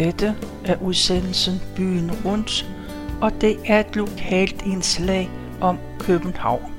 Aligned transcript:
Dette 0.00 0.36
er 0.64 0.76
udsendelsen 0.82 1.60
Byen 1.76 2.10
Rundt, 2.24 2.66
og 3.20 3.40
det 3.40 3.58
er 3.66 3.80
et 3.80 3.96
lokalt 3.96 4.62
indslag 4.62 5.30
om 5.60 5.78
København. 5.98 6.74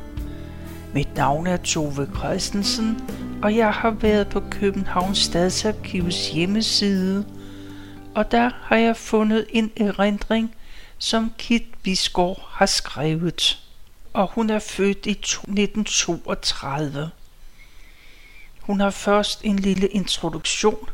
Mit 0.94 1.16
navn 1.16 1.48
er 1.48 1.58
Tove 1.58 2.10
Christensen, 2.18 3.02
og 3.44 3.56
jeg 3.56 3.74
har 3.74 3.90
været 3.90 4.30
på 4.30 4.44
Københavns 4.52 5.18
Stadsarkivs 5.18 6.30
hjemmeside, 6.30 7.26
og 8.16 8.32
der 8.32 8.50
har 8.62 8.76
jeg 8.76 8.98
fundet 8.98 9.46
en 9.50 9.72
erindring, 9.78 10.56
som 10.98 11.34
Kit 11.38 11.64
Bisgaard 11.84 12.48
har 12.50 12.66
skrevet. 12.66 13.64
Og 14.14 14.32
hun 14.32 14.50
er 14.50 14.60
født 14.60 15.06
i 15.06 15.12
1932. 15.12 17.10
Hun 18.62 18.80
har 18.80 18.90
først 18.90 19.42
en 19.44 19.60
lille 19.60 19.88
introduktion, 19.88 20.90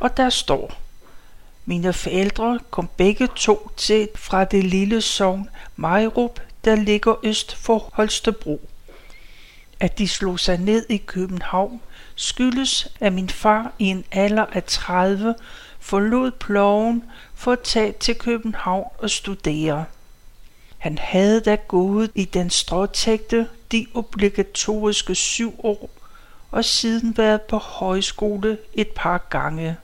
og 0.00 0.16
der 0.16 0.30
står 0.30 0.79
mine 1.64 1.92
forældre 1.92 2.58
kom 2.70 2.88
begge 2.96 3.28
to 3.36 3.70
til 3.76 4.08
fra 4.14 4.44
det 4.44 4.64
lille 4.64 5.00
sogn 5.00 5.48
Majrup, 5.76 6.40
der 6.64 6.74
ligger 6.76 7.14
øst 7.22 7.56
for 7.56 7.90
Holstebro. 7.92 8.68
At 9.80 9.98
de 9.98 10.08
slog 10.08 10.40
sig 10.40 10.58
ned 10.58 10.86
i 10.88 10.96
København 10.96 11.80
skyldes, 12.14 12.88
at 13.00 13.12
min 13.12 13.28
far 13.28 13.72
i 13.78 13.84
en 13.84 14.04
alder 14.12 14.46
af 14.52 14.64
30 14.64 15.34
forlod 15.80 16.30
ploven 16.30 17.04
for 17.34 17.52
at 17.52 17.60
tage 17.60 17.92
til 17.92 18.14
København 18.14 18.88
og 18.98 19.10
studere. 19.10 19.84
Han 20.78 20.98
havde 20.98 21.40
da 21.40 21.54
gået 21.68 22.10
i 22.14 22.24
den 22.24 22.50
stråtægte 22.50 23.48
de 23.72 23.86
obligatoriske 23.94 25.14
syv 25.14 25.54
år 25.64 25.90
og 26.50 26.64
siden 26.64 27.16
været 27.16 27.42
på 27.42 27.56
højskole 27.56 28.58
et 28.74 28.88
par 28.88 29.26
gange. 29.30 29.76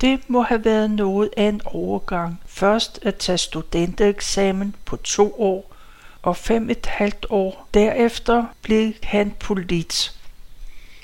Det 0.00 0.30
må 0.30 0.42
have 0.42 0.64
været 0.64 0.90
noget 0.90 1.30
af 1.36 1.44
en 1.44 1.60
overgang. 1.64 2.40
Først 2.46 2.98
at 3.02 3.16
tage 3.16 3.38
studentereksamen 3.38 4.74
på 4.84 4.96
to 4.96 5.34
år, 5.40 5.74
og 6.22 6.36
fem 6.36 6.70
et 6.70 6.86
halvt 6.86 7.26
år 7.30 7.68
derefter 7.74 8.44
blev 8.62 8.92
han 9.02 9.34
polit. 9.40 10.14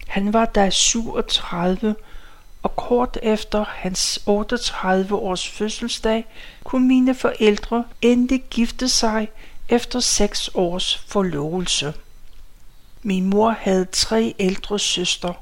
Han 0.07 0.33
var 0.33 0.45
da 0.45 0.71
37, 0.71 1.95
og 2.63 2.77
kort 2.77 3.19
efter 3.23 3.65
hans 3.69 4.21
38 4.27 5.15
års 5.15 5.49
fødselsdag 5.49 6.27
kunne 6.65 6.89
mine 6.89 7.15
forældre 7.15 7.85
endelig 8.03 8.45
gifte 8.51 8.89
sig 8.89 9.29
efter 9.69 10.01
seks 10.01 10.51
års 10.55 10.97
forlovelse. 10.97 11.95
Min 13.03 13.25
mor 13.25 13.51
havde 13.51 13.85
tre 13.85 14.35
ældre 14.39 14.79
søstre. 14.79 15.35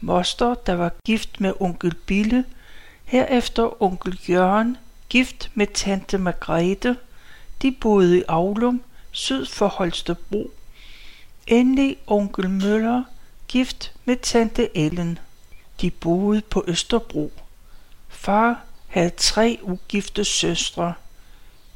Moster, 0.00 0.54
der 0.54 0.74
var 0.74 0.92
gift 1.04 1.40
med 1.40 1.52
onkel 1.60 1.94
Bille, 1.94 2.44
herefter 3.10 3.82
onkel 3.82 4.20
Jørgen, 4.28 4.76
gift 5.08 5.50
med 5.54 5.66
tante 5.66 6.18
Margrethe. 6.18 6.96
De 7.62 7.72
boede 7.72 8.18
i 8.18 8.22
Aulum, 8.28 8.82
syd 9.10 9.46
for 9.46 9.68
Holstebro. 9.68 10.50
Endelig 11.46 11.96
onkel 12.06 12.50
Møller, 12.50 13.04
gift 13.48 13.92
med 14.04 14.16
tante 14.16 14.76
Ellen. 14.76 15.18
De 15.80 15.90
boede 15.90 16.40
på 16.40 16.64
Østerbro. 16.66 17.32
Far 18.08 18.60
havde 18.86 19.10
tre 19.10 19.58
ugifte 19.62 20.24
søstre. 20.24 20.94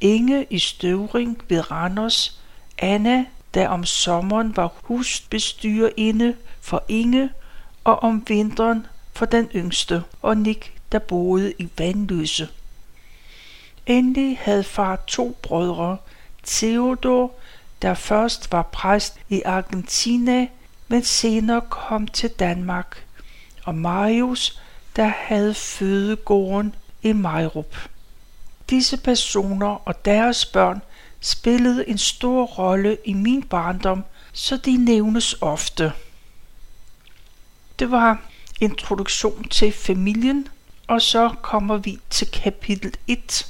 Inge 0.01 0.45
i 0.49 0.59
Støvring 0.59 1.41
ved 1.49 1.71
Randers, 1.71 2.39
Anna 2.77 3.25
der 3.53 3.67
om 3.67 3.85
sommeren 3.85 4.55
var 4.55 4.73
husbestyrerinde 4.81 6.35
for 6.61 6.83
Inge, 6.87 7.29
og 7.83 8.03
om 8.03 8.23
vinteren 8.27 8.87
for 9.13 9.25
den 9.25 9.49
yngste, 9.55 10.03
og 10.21 10.37
Nick, 10.37 10.74
der 10.91 10.99
boede 10.99 11.53
i 11.59 11.69
Vandløse. 11.77 12.49
Endelig 13.85 14.39
havde 14.41 14.63
far 14.63 14.99
to 15.07 15.37
brødre, 15.41 15.97
Theodor, 16.43 17.31
der 17.81 17.93
først 17.93 18.51
var 18.51 18.61
præst 18.61 19.19
i 19.29 19.41
Argentina, 19.41 20.47
men 20.87 21.03
senere 21.03 21.61
kom 21.69 22.07
til 22.07 22.29
Danmark, 22.29 23.05
og 23.63 23.75
Marius, 23.75 24.59
der 24.95 25.11
havde 25.17 25.53
fødegården 25.53 26.75
i 27.01 27.13
Majrup. 27.13 27.89
Disse 28.69 28.97
personer 28.97 29.87
og 29.87 30.05
deres 30.05 30.45
børn 30.45 30.81
spillede 31.19 31.89
en 31.89 31.97
stor 31.97 32.45
rolle 32.45 32.97
i 33.05 33.13
min 33.13 33.43
barndom, 33.43 34.03
så 34.33 34.57
de 34.57 34.77
nævnes 34.77 35.35
ofte. 35.41 35.93
Det 37.79 37.91
var 37.91 38.21
introduktion 38.61 39.43
til 39.43 39.71
familien, 39.71 40.47
og 40.87 41.01
så 41.01 41.29
kommer 41.41 41.77
vi 41.77 41.99
til 42.09 42.31
kapitel 42.31 42.93
1, 43.07 43.47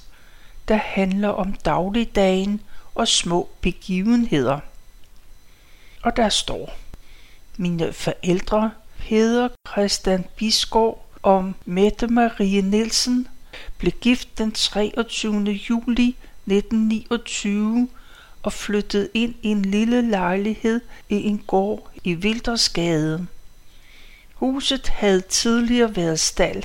der 0.68 0.76
handler 0.76 1.30
om 1.30 1.54
dagligdagen 1.54 2.62
og 2.96 3.08
små 3.08 3.50
begivenheder. 3.62 4.60
Og 6.04 6.16
der 6.16 6.30
står, 6.30 6.78
mine 7.58 7.94
forældre, 7.94 8.72
Peder 8.98 9.50
Christian 9.68 10.26
Bisgaard 10.36 11.06
og 11.22 11.54
Mette 11.66 12.08
Marie 12.08 12.62
Nielsen, 12.62 13.28
blev 13.78 13.92
gift 13.92 14.38
den 14.38 14.52
23. 14.52 15.44
juli 15.44 16.16
1929 16.46 17.90
og 18.44 18.54
flyttede 18.54 19.10
ind 19.14 19.36
i 19.42 19.48
en 19.48 19.62
lille 19.62 20.10
lejlighed 20.10 20.82
i 21.10 21.24
en 21.24 21.44
gård 21.48 21.92
i 22.04 22.14
Vildersgade. 22.14 23.28
Huset 24.34 24.88
havde 24.88 25.22
tidligere 25.22 25.96
været 25.96 26.20
stald. 26.20 26.64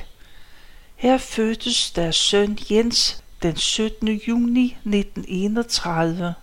Her 1.01 1.17
fødtes 1.17 1.91
deres 1.91 2.15
søn 2.15 2.57
Jens 2.71 3.23
den 3.43 3.55
17. 3.55 4.07
juni 4.07 4.65
1931. 4.65 6.33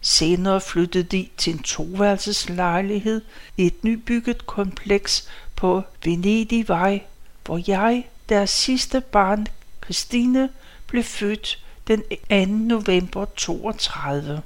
Senere 0.00 0.60
flyttede 0.60 1.04
de 1.04 1.28
til 1.36 1.52
en 1.52 1.62
toværelseslejlighed 1.62 3.22
i 3.56 3.66
et 3.66 3.84
nybygget 3.84 4.46
kompleks 4.46 5.28
på 5.56 5.82
Venedigvej, 6.04 7.02
hvor 7.44 7.60
jeg, 7.66 8.08
deres 8.28 8.50
sidste 8.50 9.00
barn, 9.00 9.46
Christine, 9.84 10.48
blev 10.86 11.02
født 11.02 11.64
den 11.86 12.02
2. 12.30 12.46
november 12.46 13.24
32. 13.36 14.42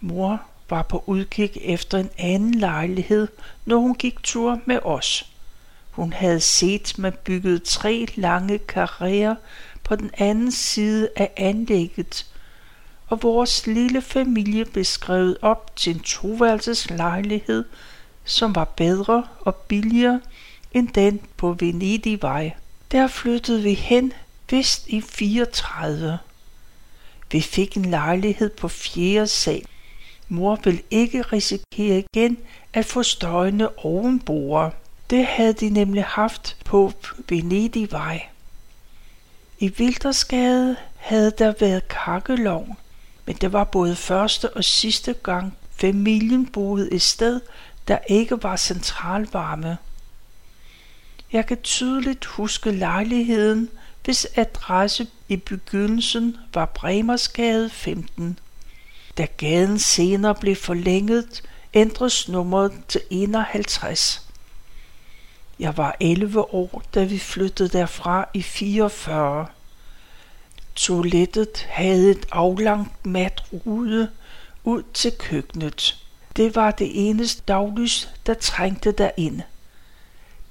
Mor 0.00 0.40
var 0.70 0.82
på 0.82 1.04
udkig 1.06 1.50
efter 1.54 1.98
en 1.98 2.10
anden 2.18 2.54
lejlighed, 2.54 3.28
når 3.64 3.76
hun 3.76 3.94
gik 3.94 4.22
tur 4.22 4.60
med 4.66 4.78
os. 4.82 5.32
Hun 5.98 6.12
havde 6.12 6.40
set 6.40 6.98
mig 6.98 7.14
bygget 7.14 7.62
tre 7.62 8.06
lange 8.14 8.58
karrierer 8.58 9.34
på 9.84 9.96
den 9.96 10.10
anden 10.18 10.52
side 10.52 11.08
af 11.16 11.30
anlægget, 11.36 12.26
og 13.06 13.22
vores 13.22 13.66
lille 13.66 14.02
familie 14.02 14.64
blev 14.64 14.84
skrevet 14.84 15.36
op 15.42 15.76
til 15.76 15.94
en 15.94 16.00
toværelses 16.00 16.90
lejlighed, 16.90 17.64
som 18.24 18.54
var 18.54 18.64
bedre 18.64 19.24
og 19.40 19.54
billigere 19.54 20.20
end 20.72 20.88
den 20.88 21.20
på 21.36 21.56
Venedigvej. 21.58 22.52
Der 22.92 23.06
flyttede 23.06 23.62
vi 23.62 23.74
hen 23.74 24.12
vist 24.50 24.88
i 24.88 25.00
34. 25.00 26.18
Vi 27.32 27.40
fik 27.40 27.76
en 27.76 27.84
lejlighed 27.84 28.50
på 28.50 28.68
fjerde 28.68 29.26
sal. 29.26 29.62
Mor 30.28 30.58
vil 30.64 30.82
ikke 30.90 31.22
risikere 31.22 32.04
igen 32.12 32.38
at 32.72 32.84
få 32.84 33.02
støjende 33.02 33.68
ovenboer. 33.76 34.70
Det 35.10 35.26
havde 35.26 35.52
de 35.52 35.70
nemlig 35.70 36.04
haft 36.04 36.56
på 36.64 36.92
Vendigvej. 37.28 38.26
I 39.58 39.68
Vildersgade 39.68 40.76
havde 40.96 41.32
der 41.38 41.54
været 41.60 41.88
kakkelovn, 41.88 42.76
men 43.26 43.36
det 43.36 43.52
var 43.52 43.64
både 43.64 43.96
første 43.96 44.56
og 44.56 44.64
sidste 44.64 45.12
gang 45.12 45.56
familien 45.76 46.46
boede 46.46 46.92
et 46.92 47.02
sted, 47.02 47.40
der 47.88 47.98
ikke 48.08 48.42
var 48.42 48.56
centralvarme. 48.56 49.78
Jeg 51.32 51.46
kan 51.46 51.62
tydeligt 51.62 52.24
huske 52.24 52.70
lejligheden, 52.70 53.68
hvis 54.04 54.26
adresse 54.34 55.06
i 55.28 55.36
begyndelsen 55.36 56.36
var 56.54 56.66
Bremersgade 56.66 57.70
15. 57.70 58.38
Da 59.18 59.26
gaden 59.36 59.78
senere 59.78 60.34
blev 60.34 60.56
forlænget, 60.56 61.42
ændres 61.74 62.28
nummeret 62.28 62.72
til 62.88 63.00
51. 63.10 64.27
Jeg 65.58 65.76
var 65.76 65.96
11 66.00 66.54
år, 66.54 66.82
da 66.94 67.04
vi 67.04 67.18
flyttede 67.18 67.68
derfra 67.68 68.28
i 68.34 68.42
44. 68.42 69.46
Toilettet 70.74 71.66
havde 71.68 72.10
et 72.10 72.26
aflangt 72.32 73.06
mat 73.06 73.42
rude 73.66 74.10
ud 74.64 74.82
til 74.94 75.12
køkkenet. 75.18 76.04
Det 76.36 76.54
var 76.56 76.70
det 76.70 77.08
eneste 77.08 77.42
daglys, 77.48 78.08
der 78.26 78.34
trængte 78.34 78.92
derind. 78.92 79.40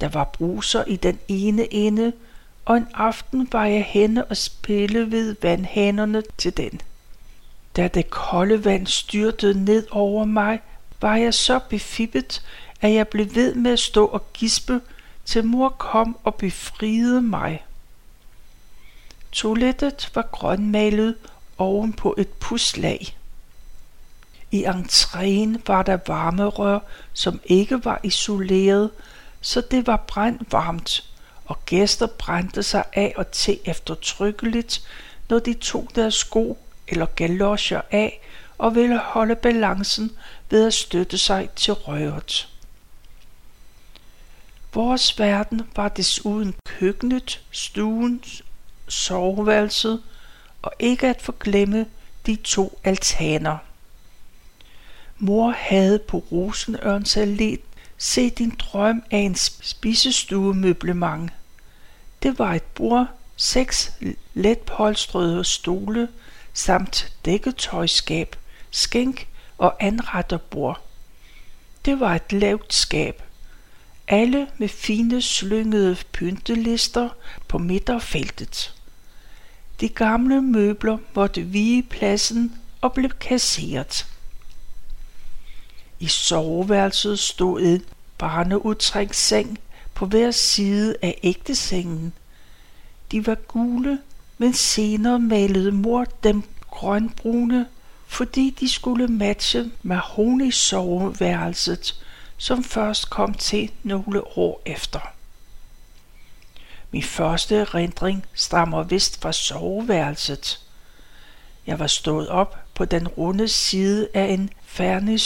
Der 0.02 0.10
var 0.10 0.24
bruser 0.24 0.84
i 0.84 0.96
den 0.96 1.20
ene 1.28 1.74
ende, 1.74 2.14
og 2.66 2.78
en 2.78 2.88
aften 2.94 3.48
var 3.52 3.66
jeg 3.66 3.84
henne 3.84 4.26
og 4.26 4.38
spille 4.38 5.12
ved 5.12 5.36
vandhanerne 5.42 6.24
til 6.38 6.58
den. 6.58 6.82
Da 7.76 7.88
det 7.88 8.10
kolde 8.10 8.66
vand 8.66 8.88
styrtede 8.88 9.66
ned 9.66 9.88
over 9.92 10.26
mig, 10.26 10.60
var 11.02 11.16
jeg 11.16 11.34
så 11.34 11.60
befippet, 11.70 12.42
at 12.82 12.94
jeg 12.94 13.08
blev 13.08 13.36
ved 13.36 13.56
med 13.56 13.72
at 13.72 13.80
stå 13.80 14.06
og 14.06 14.34
gispe, 14.34 14.82
til 15.28 15.46
mor 15.46 15.70
kom 15.70 16.18
og 16.24 16.36
befriede 16.36 17.22
mig. 17.22 17.66
Toilettet 19.32 20.12
var 20.16 20.30
grønmalet 20.32 21.16
oven 21.58 21.94
på 21.94 22.16
et 22.18 22.28
puslag. 22.28 23.18
I 24.52 24.66
entréen 24.66 25.58
var 25.68 25.84
der 25.84 25.98
varmerør, 26.08 26.80
som 27.14 27.40
ikke 27.46 27.86
var 27.86 28.00
isoleret, 28.04 28.92
så 29.42 29.62
det 29.62 29.88
var 29.88 29.98
brandvarmt, 29.98 31.10
og 31.46 31.66
gæster 31.66 32.08
brændte 32.08 32.64
sig 32.64 32.84
af 32.94 33.14
og 33.18 33.32
til 33.32 33.60
eftertrykkeligt, 33.66 34.88
når 35.30 35.40
de 35.40 35.54
tog 35.54 35.88
deres 35.96 36.16
sko 36.16 36.58
eller 36.88 37.06
galoscher 37.06 37.82
af 37.92 38.22
og 38.58 38.76
ville 38.76 39.00
holde 39.00 39.36
balancen 39.36 40.12
ved 40.50 40.68
at 40.68 40.74
støtte 40.74 41.18
sig 41.18 41.50
til 41.56 41.74
røret. 41.74 42.48
Vores 44.78 45.20
verden 45.20 45.62
var 45.76 45.90
desuden 45.90 46.56
køkkenet, 46.66 47.44
stuen, 47.52 48.24
soveværelset 48.88 50.04
og 50.62 50.72
ikke 50.80 51.08
at 51.08 51.22
forglemme 51.22 51.86
de 52.26 52.36
to 52.36 52.80
altaner. 52.84 53.58
Mor 55.18 55.52
havde 55.52 56.00
på 56.00 56.18
Rosenørns 56.32 57.18
Allé 57.18 57.58
set 57.98 58.40
en 58.40 58.56
drøm 58.60 59.04
af 59.12 59.18
en 59.18 59.36
spisestuemøblement. 59.36 61.32
Det 62.24 62.40
var 62.40 62.54
et 62.54 62.64
bord, 62.64 63.08
seks 63.36 63.94
letpolstrede 64.34 65.44
stole 65.44 66.08
samt 66.54 67.14
dækketøjskab, 67.26 68.36
skænk 68.72 69.28
og 69.58 69.76
anretterbord. 69.80 70.82
Det 71.86 72.00
var 72.00 72.16
et 72.16 72.34
lavt 72.34 72.74
skab. 72.74 73.22
Alle 74.08 74.48
med 74.58 74.68
fine 74.68 75.22
slyngede 75.22 75.98
pyntelister 76.12 77.10
på 77.48 77.58
midterfeltet. 77.58 78.74
De 79.82 79.90
gamle 79.90 80.42
møbler 80.42 80.98
måtte 81.14 81.42
vige 81.42 81.84
pladsen 81.84 82.54
og 82.82 82.94
blev 82.94 83.10
kasseret. 83.10 84.08
I 86.00 86.08
soveværelset 86.08 87.20
stod 87.20 87.62
en 87.62 87.84
barneudtrækt 88.18 89.16
seng 89.16 89.60
på 89.94 90.06
hver 90.06 90.32
side 90.32 90.96
af 91.02 91.20
ægtesengen. 91.24 92.14
De 93.12 93.28
var 93.28 93.36
gule, 93.36 94.00
men 94.38 94.54
senere 94.54 95.20
malede 95.20 95.72
mor 95.72 96.06
dem 96.24 96.44
grønbrune, 96.72 97.66
fordi 98.08 98.56
de 98.60 98.70
skulle 98.70 99.08
matche 99.08 99.72
mahoni-soveværelset, 99.84 102.07
som 102.38 102.64
først 102.64 103.10
kom 103.10 103.34
til 103.34 103.72
nogle 103.84 104.38
år 104.38 104.62
efter. 104.66 105.00
Min 106.92 107.04
første 107.04 107.56
erindring 107.56 108.26
stammer 108.34 108.84
vist 108.84 109.22
fra 109.22 109.32
soveværelset. 109.32 110.60
Jeg 111.68 111.80
var 111.80 111.88
stået 111.88 112.30
op 112.30 112.58
på 112.74 112.86
den 112.86 113.08
runde 113.08 113.48
side 113.48 114.08
af 114.14 114.26
en 114.26 114.50
færdig 114.66 115.20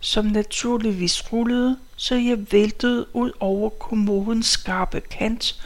som 0.00 0.24
naturligvis 0.24 1.32
rullede, 1.32 1.78
så 1.96 2.14
jeg 2.14 2.52
væltede 2.52 3.16
ud 3.16 3.32
over 3.40 3.70
kommodens 3.70 4.46
skarpe 4.46 5.00
kant, 5.00 5.62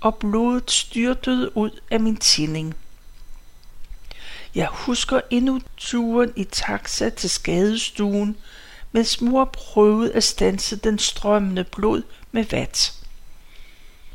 og 0.00 0.16
blodet 0.16 0.70
styrtede 0.70 1.56
ud 1.56 1.80
af 1.90 2.00
min 2.00 2.16
tinding. 2.16 2.74
Jeg 4.54 4.68
husker 4.70 5.20
endnu 5.30 5.60
turen 5.76 6.32
i 6.36 6.44
taxa 6.44 7.08
til 7.10 7.30
skadestuen, 7.30 8.36
mens 8.92 9.20
mor 9.20 9.44
prøvede 9.44 10.14
at 10.14 10.24
stanse 10.24 10.76
den 10.76 10.98
strømmende 10.98 11.64
blod 11.64 12.02
med 12.32 12.44
vat. 12.44 12.94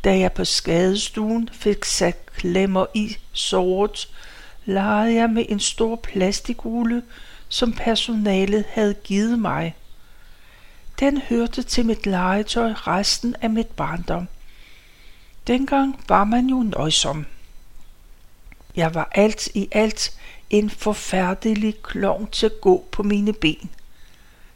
Da 0.04 0.18
jeg 0.18 0.32
på 0.32 0.46
skadestuen 0.46 1.50
fik 1.54 1.86
sat 1.86 2.26
klemmer 2.26 2.86
i 2.94 3.18
såret, 3.32 4.10
legede 4.66 5.14
jeg 5.14 5.30
med 5.30 5.46
en 5.50 5.60
stor 5.60 5.96
plastikugle, 5.96 7.04
som 7.50 7.74
personalet 7.74 8.66
havde 8.70 8.94
givet 8.94 9.40
mig. 9.40 9.76
Den 11.00 11.22
hørte 11.22 11.64
til 11.64 11.86
mit 11.86 12.06
legetøj 12.06 12.72
resten 12.72 13.36
af 13.42 13.50
mit 13.50 13.68
barndom. 13.68 14.28
Dengang 15.48 16.04
var 16.08 16.24
man 16.24 16.48
jo 16.48 16.64
nøjsom. 16.64 17.26
Jeg 18.76 18.96
var 18.96 19.10
alt 19.12 19.48
i 19.54 19.68
alt 19.72 20.20
en 20.50 20.70
forfærdelig 20.70 21.82
klovn 21.84 22.28
til 22.28 22.46
at 22.46 22.62
gå 22.62 22.86
på 22.92 23.04
mine 23.04 23.34
ben. 23.34 23.70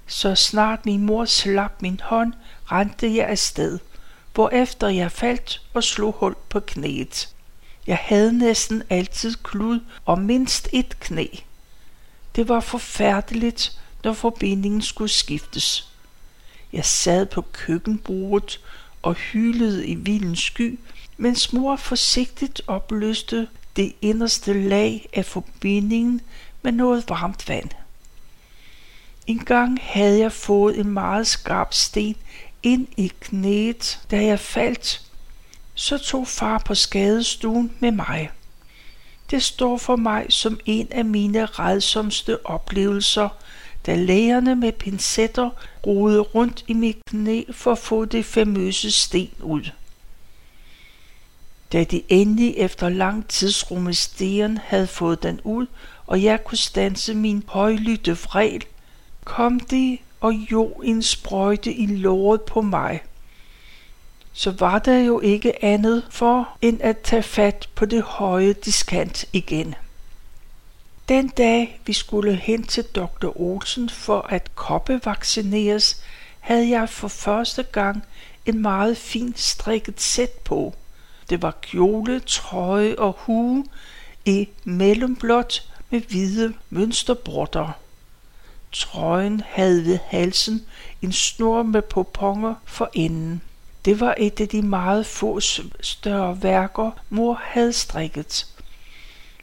Så 0.07 0.36
snart 0.36 0.86
min 0.86 1.06
mor 1.06 1.25
slap 1.25 1.81
min 1.81 2.00
hånd, 2.04 2.33
rendte 2.71 3.15
jeg 3.15 3.27
afsted, 3.27 3.80
hvorefter 4.33 4.88
jeg 4.88 5.12
faldt 5.12 5.62
og 5.74 5.83
slog 5.83 6.13
hul 6.13 6.36
på 6.50 6.59
knæet. 6.59 7.30
Jeg 7.88 7.98
havde 8.01 8.38
næsten 8.38 8.83
altid 8.89 9.36
klud 9.44 9.80
og 10.06 10.19
mindst 10.19 10.69
et 10.74 11.00
knæ. 11.00 11.25
Det 12.36 12.50
var 12.50 12.59
forfærdeligt, 12.59 13.80
når 14.04 14.13
forbindingen 14.13 14.81
skulle 14.81 15.12
skiftes. 15.12 15.92
Jeg 16.74 16.86
sad 16.86 17.25
på 17.25 17.42
køkkenbordet 17.42 18.59
og 19.01 19.13
hylede 19.13 19.88
i 19.88 19.95
vildens 19.95 20.39
sky, 20.39 20.80
mens 21.18 21.54
mor 21.54 21.75
forsigtigt 21.75 22.62
opløste 22.68 23.48
det 23.75 23.94
inderste 24.01 24.54
lag 24.69 25.09
af 25.13 25.25
forbindingen 25.25 26.21
med 26.62 26.71
noget 26.71 27.09
varmt 27.09 27.50
vand. 27.50 27.69
En 29.27 29.39
gang 29.39 29.79
havde 29.81 30.19
jeg 30.19 30.31
fået 30.31 30.79
en 30.79 30.89
meget 30.89 31.27
skarp 31.27 31.74
sten 31.74 32.15
ind 32.63 32.88
i 32.97 33.12
knæet, 33.19 34.00
da 34.12 34.25
jeg 34.25 34.39
faldt. 34.39 35.01
Så 35.75 35.97
tog 35.97 36.27
far 36.27 36.57
på 36.57 36.75
skadestuen 36.75 37.71
med 37.79 37.91
mig. 37.91 38.31
Det 39.31 39.44
står 39.44 39.77
for 39.77 39.95
mig 39.95 40.25
som 40.29 40.59
en 40.65 40.88
af 40.91 41.06
mine 41.06 41.45
redsomste 41.45 42.45
oplevelser, 42.45 43.29
da 43.85 43.95
lægerne 43.95 44.56
med 44.56 44.71
pincetter 44.71 45.50
rode 45.88 46.19
rundt 46.19 46.63
i 46.68 46.73
mit 46.73 46.97
knæ 47.09 47.44
for 47.51 47.71
at 47.71 47.77
få 47.77 48.06
det 48.06 48.25
famøse 48.25 48.91
sten 48.91 49.31
ud. 49.39 49.69
Da 51.73 51.83
de 51.83 52.03
endelig 52.09 52.53
efter 52.57 52.89
lang 52.89 53.28
tids 53.28 53.71
rumesteren 53.71 54.57
havde 54.57 54.87
fået 54.87 55.23
den 55.23 55.42
ud, 55.44 55.66
og 56.06 56.23
jeg 56.23 56.44
kunne 56.44 56.57
stanse 56.57 57.13
min 57.13 57.44
højlytte 57.47 58.18
vrel, 58.18 58.66
kom 59.28 59.60
de 59.60 59.98
og 60.19 60.34
jo 60.34 60.66
en 60.66 61.04
sprøjte 61.04 61.74
i 61.74 61.86
låret 61.86 62.42
på 62.42 62.62
mig. 62.62 63.02
Så 64.34 64.52
var 64.52 64.80
der 64.80 64.98
jo 64.98 65.19
ikke 65.19 65.66
andet 65.66 66.04
for, 66.10 66.57
end 66.62 66.81
at 66.81 66.98
tage 66.98 67.24
fat 67.24 67.69
på 67.76 67.86
det 67.86 68.04
høje 68.04 68.54
diskant 68.54 69.26
igen. 69.34 69.76
Den 71.10 71.28
dag 71.28 71.81
vi 71.86 71.94
skulle 71.94 72.36
hen 72.36 72.64
til 72.64 72.84
Dr. 72.84 73.42
Olsen 73.42 73.90
for 73.90 74.22
at 74.30 74.56
koppevaccineres, 74.56 76.04
havde 76.40 76.69
jeg 76.69 76.90
for 76.90 77.07
første 77.07 77.64
gang 77.64 78.04
en 78.46 78.62
meget 78.62 78.98
fint 78.98 79.40
strikket 79.40 80.02
sæt 80.02 80.31
på. 80.31 80.74
Det 81.30 81.42
var 81.42 81.57
kjole, 81.62 82.19
trøje 82.19 82.96
og 82.96 83.16
hue 83.19 83.66
i 84.26 84.50
mellemblåt 84.64 85.69
med 85.90 86.02
hvide 86.02 86.54
mønsterbrotter. 86.69 87.86
Trøjen 88.71 89.42
havde 89.45 89.86
ved 89.86 90.00
halsen 90.07 90.66
en 91.02 91.12
snor 91.12 91.64
med 91.64 91.81
poponger 91.81 92.56
for 92.66 92.90
enden. 92.94 93.42
Det 93.86 94.00
var 94.00 94.16
et 94.18 94.42
af 94.42 94.47
de 94.47 94.62
meget 94.62 95.06
få 95.06 95.40
større 95.81 96.44
værker, 96.44 96.92
mor 97.09 97.42
havde 97.44 97.74
strikket. 97.74 98.47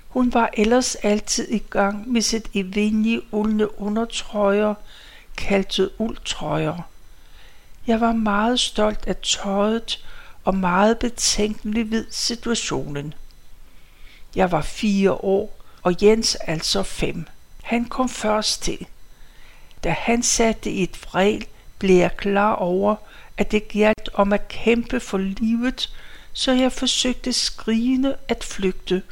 Hun 0.08 0.34
var 0.34 0.50
ellers 0.52 0.94
altid 0.94 1.48
i 1.50 1.58
gang 1.58 2.12
med 2.12 2.22
sit 2.22 2.48
evindelige 2.54 3.22
uldne 3.34 3.80
undertrøjer, 3.80 4.74
kaldet 5.36 5.90
uldtrøjer. 5.98 6.80
Jeg 7.86 8.00
var 8.00 8.12
meget 8.12 8.60
stolt 8.60 9.06
af 9.06 9.16
tøjet 9.16 10.04
og 10.44 10.54
meget 10.54 10.98
betænkelig 10.98 11.90
ved 11.90 12.06
situationen. 12.10 13.14
Jeg 14.34 14.52
var 14.52 14.62
fire 14.62 15.12
år, 15.12 15.60
og 15.82 16.02
Jens 16.02 16.34
altså 16.34 16.82
fem. 16.82 17.26
Han 17.62 17.84
kom 17.84 18.08
først 18.08 18.62
til. 18.62 18.86
Da 19.84 19.90
han 19.90 20.22
satte 20.22 20.70
et 20.70 21.02
vrel, 21.02 21.46
blev 21.78 21.96
jeg 21.96 22.16
klar 22.16 22.54
over, 22.54 22.96
at 23.36 23.52
det 23.52 23.68
galt 23.68 24.08
om 24.14 24.32
at 24.32 24.48
kæmpe 24.48 25.00
for 25.00 25.18
livet, 25.18 25.94
så 26.32 26.52
jeg 26.52 26.72
forsøgte 26.72 27.32
skrigende 27.32 28.16
at 28.28 28.44
flygte, 28.44 29.02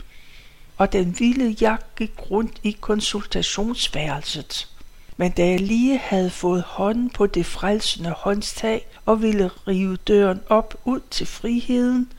og 0.76 0.92
den 0.92 1.16
vilde 1.18 1.50
jagt 1.60 1.94
gik 1.96 2.12
rundt 2.30 2.60
i 2.62 2.76
konsultationsværelset. 2.80 4.68
Men 5.16 5.32
da 5.32 5.46
jeg 5.46 5.60
lige 5.60 5.98
havde 5.98 6.30
fået 6.30 6.62
hånden 6.62 7.10
på 7.10 7.26
det 7.26 7.46
frelsende 7.46 8.10
håndtag 8.10 8.86
og 9.06 9.22
ville 9.22 9.50
rive 9.68 9.96
døren 9.96 10.40
op 10.48 10.80
ud 10.84 11.00
til 11.10 11.26
friheden, 11.26 12.12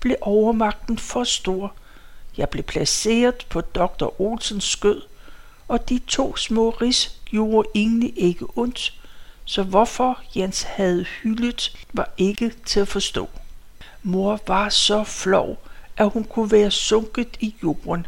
blev 0.00 0.16
overmagten 0.20 0.98
for 0.98 1.24
stor. 1.24 1.72
Jeg 2.36 2.48
blev 2.48 2.64
placeret 2.64 3.46
på 3.48 3.60
Dr. 3.60 4.20
Olsens 4.20 4.64
skød, 4.64 5.02
og 5.70 5.88
de 5.88 5.98
to 5.98 6.36
små 6.36 6.70
ris 6.70 7.20
gjorde 7.24 7.68
egentlig 7.74 8.12
ikke 8.16 8.46
ondt, 8.56 8.94
så 9.44 9.62
hvorfor 9.62 10.18
Jens 10.36 10.62
havde 10.62 11.04
hyldet, 11.04 11.86
var 11.92 12.10
ikke 12.18 12.52
til 12.66 12.80
at 12.80 12.88
forstå. 12.88 13.28
Mor 14.02 14.40
var 14.46 14.68
så 14.68 15.04
flov, 15.04 15.62
at 15.96 16.10
hun 16.10 16.24
kunne 16.24 16.50
være 16.50 16.70
sunket 16.70 17.36
i 17.40 17.54
jorden. 17.62 18.06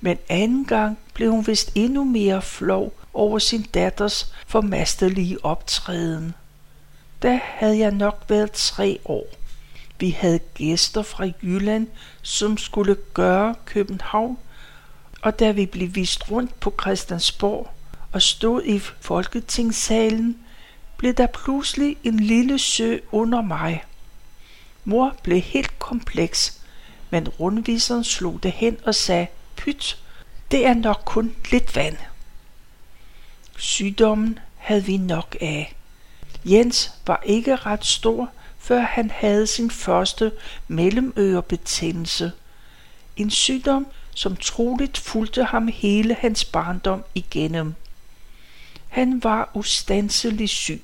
Men 0.00 0.18
anden 0.28 0.64
gang 0.64 0.98
blev 1.14 1.30
hun 1.30 1.46
vist 1.46 1.72
endnu 1.74 2.04
mere 2.04 2.42
flov 2.42 2.92
over 3.14 3.38
sin 3.38 3.62
datters 3.62 4.34
formastelige 4.46 5.44
optræden. 5.44 6.34
Da 7.22 7.40
havde 7.44 7.78
jeg 7.78 7.90
nok 7.90 8.24
været 8.28 8.52
tre 8.52 8.98
år. 9.04 9.26
Vi 10.00 10.10
havde 10.10 10.38
gæster 10.54 11.02
fra 11.02 11.30
Jylland, 11.42 11.86
som 12.22 12.58
skulle 12.58 12.96
gøre 13.14 13.54
København, 13.64 14.38
og 15.22 15.38
da 15.38 15.50
vi 15.50 15.66
blev 15.66 15.94
vist 15.94 16.30
rundt 16.30 16.60
på 16.60 16.74
Christiansborg 16.80 17.70
og 18.12 18.22
stod 18.22 18.62
i 18.64 18.78
Folketingssalen, 18.78 20.38
blev 20.96 21.14
der 21.14 21.26
pludselig 21.26 21.96
en 22.04 22.20
lille 22.20 22.58
sø 22.58 22.98
under 23.12 23.42
mig. 23.42 23.84
Mor 24.84 25.16
blev 25.22 25.40
helt 25.40 25.78
kompleks, 25.78 26.60
men 27.10 27.28
rundviseren 27.28 28.04
slog 28.04 28.42
det 28.42 28.52
hen 28.52 28.76
og 28.84 28.94
sagde, 28.94 29.26
pyt, 29.56 29.98
det 30.50 30.66
er 30.66 30.74
nok 30.74 31.02
kun 31.04 31.34
lidt 31.50 31.76
vand. 31.76 31.96
Sygdommen 33.56 34.38
havde 34.56 34.84
vi 34.84 34.96
nok 34.96 35.36
af. 35.40 35.76
Jens 36.44 36.92
var 37.06 37.22
ikke 37.26 37.56
ret 37.56 37.86
stor, 37.86 38.30
før 38.58 38.80
han 38.80 39.10
havde 39.10 39.46
sin 39.46 39.70
første 39.70 40.32
mellemørebetændelse. 40.68 42.32
En 43.16 43.30
sygdom, 43.30 43.86
som 44.14 44.36
troligt 44.36 44.98
fulgte 44.98 45.44
ham 45.44 45.68
hele 45.68 46.16
hans 46.20 46.44
barndom 46.44 47.04
igennem. 47.14 47.74
Han 48.88 49.24
var 49.24 49.50
ustanselig 49.54 50.48
syg. 50.48 50.82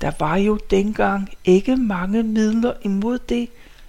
Der 0.00 0.12
var 0.18 0.36
jo 0.36 0.58
dengang 0.70 1.30
ikke 1.44 1.76
mange 1.76 2.22
midler 2.22 2.72
imod 2.82 3.18
det, 3.18 3.48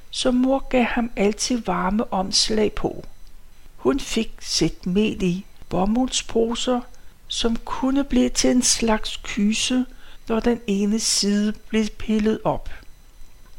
så 0.09 0.31
mor 0.31 0.67
gav 0.69 0.83
ham 0.83 1.11
altid 1.15 1.61
varme 1.65 2.13
omslag 2.13 2.71
på. 2.71 3.05
Hun 3.75 3.99
fik 3.99 4.31
sit 4.39 4.85
mel 4.85 5.23
i 5.23 5.45
bomuldsposer, 5.69 6.81
som 7.27 7.55
kunne 7.65 8.03
blive 8.03 8.29
til 8.29 8.49
en 8.49 8.61
slags 8.61 9.19
kyse, 9.23 9.85
når 10.27 10.39
den 10.39 10.61
ene 10.67 10.99
side 10.99 11.53
blev 11.69 11.85
pillet 11.85 12.39
op. 12.43 12.69